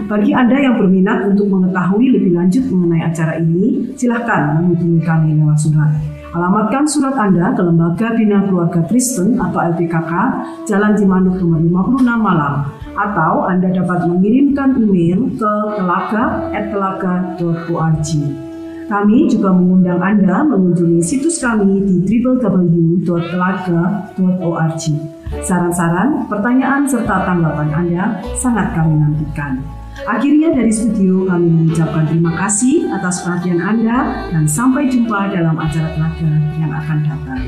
Bagi 0.07 0.31
Anda 0.31 0.63
yang 0.63 0.79
berminat 0.79 1.27
untuk 1.27 1.51
mengetahui 1.51 2.15
lebih 2.15 2.39
lanjut 2.39 2.63
mengenai 2.71 3.03
acara 3.03 3.43
ini, 3.43 3.91
silahkan 3.99 4.63
menghubungi 4.63 5.03
kami 5.03 5.35
lewat 5.43 5.59
surat. 5.59 5.91
Alamatkan 6.39 6.87
surat 6.87 7.19
Anda 7.19 7.51
ke 7.51 7.67
Lembaga 7.67 8.15
Bina 8.15 8.47
Keluarga 8.47 8.79
Kristen 8.87 9.35
atau 9.35 9.59
LPKK, 9.59 10.13
Jalan 10.71 10.95
Cimanuk 10.95 11.43
nomor 11.43 11.59
56 11.99 12.23
Malang. 12.23 12.71
Atau 12.95 13.51
Anda 13.51 13.75
dapat 13.75 14.07
mengirimkan 14.07 14.79
email 14.79 15.19
ke 15.35 15.53
telaga.telaga.org. 15.83 18.07
Kami 18.91 19.31
juga 19.31 19.53
mengundang 19.55 20.03
Anda 20.03 20.43
mengunjungi 20.47 21.03
situs 21.03 21.41
kami 21.43 21.81
di 21.87 22.01
www.telaga.org. 22.07 24.83
Saran-saran, 25.41 26.29
pertanyaan, 26.29 26.85
serta 26.85 27.25
tanggapan 27.25 27.73
Anda 27.73 28.21
sangat 28.37 28.77
kami 28.77 29.01
nantikan. 29.01 29.65
Akhirnya 30.03 30.51
dari 30.57 30.73
studio 30.73 31.29
kami 31.29 31.47
mengucapkan 31.47 32.09
terima 32.09 32.33
kasih 32.37 32.91
atas 32.91 33.23
perhatian 33.23 33.61
Anda 33.61 34.29
dan 34.33 34.49
sampai 34.49 34.91
jumpa 34.91 35.31
dalam 35.31 35.57
acara 35.57 35.89
telaga 35.95 36.31
yang 36.59 36.73
akan 36.73 36.99
datang. 37.07 37.43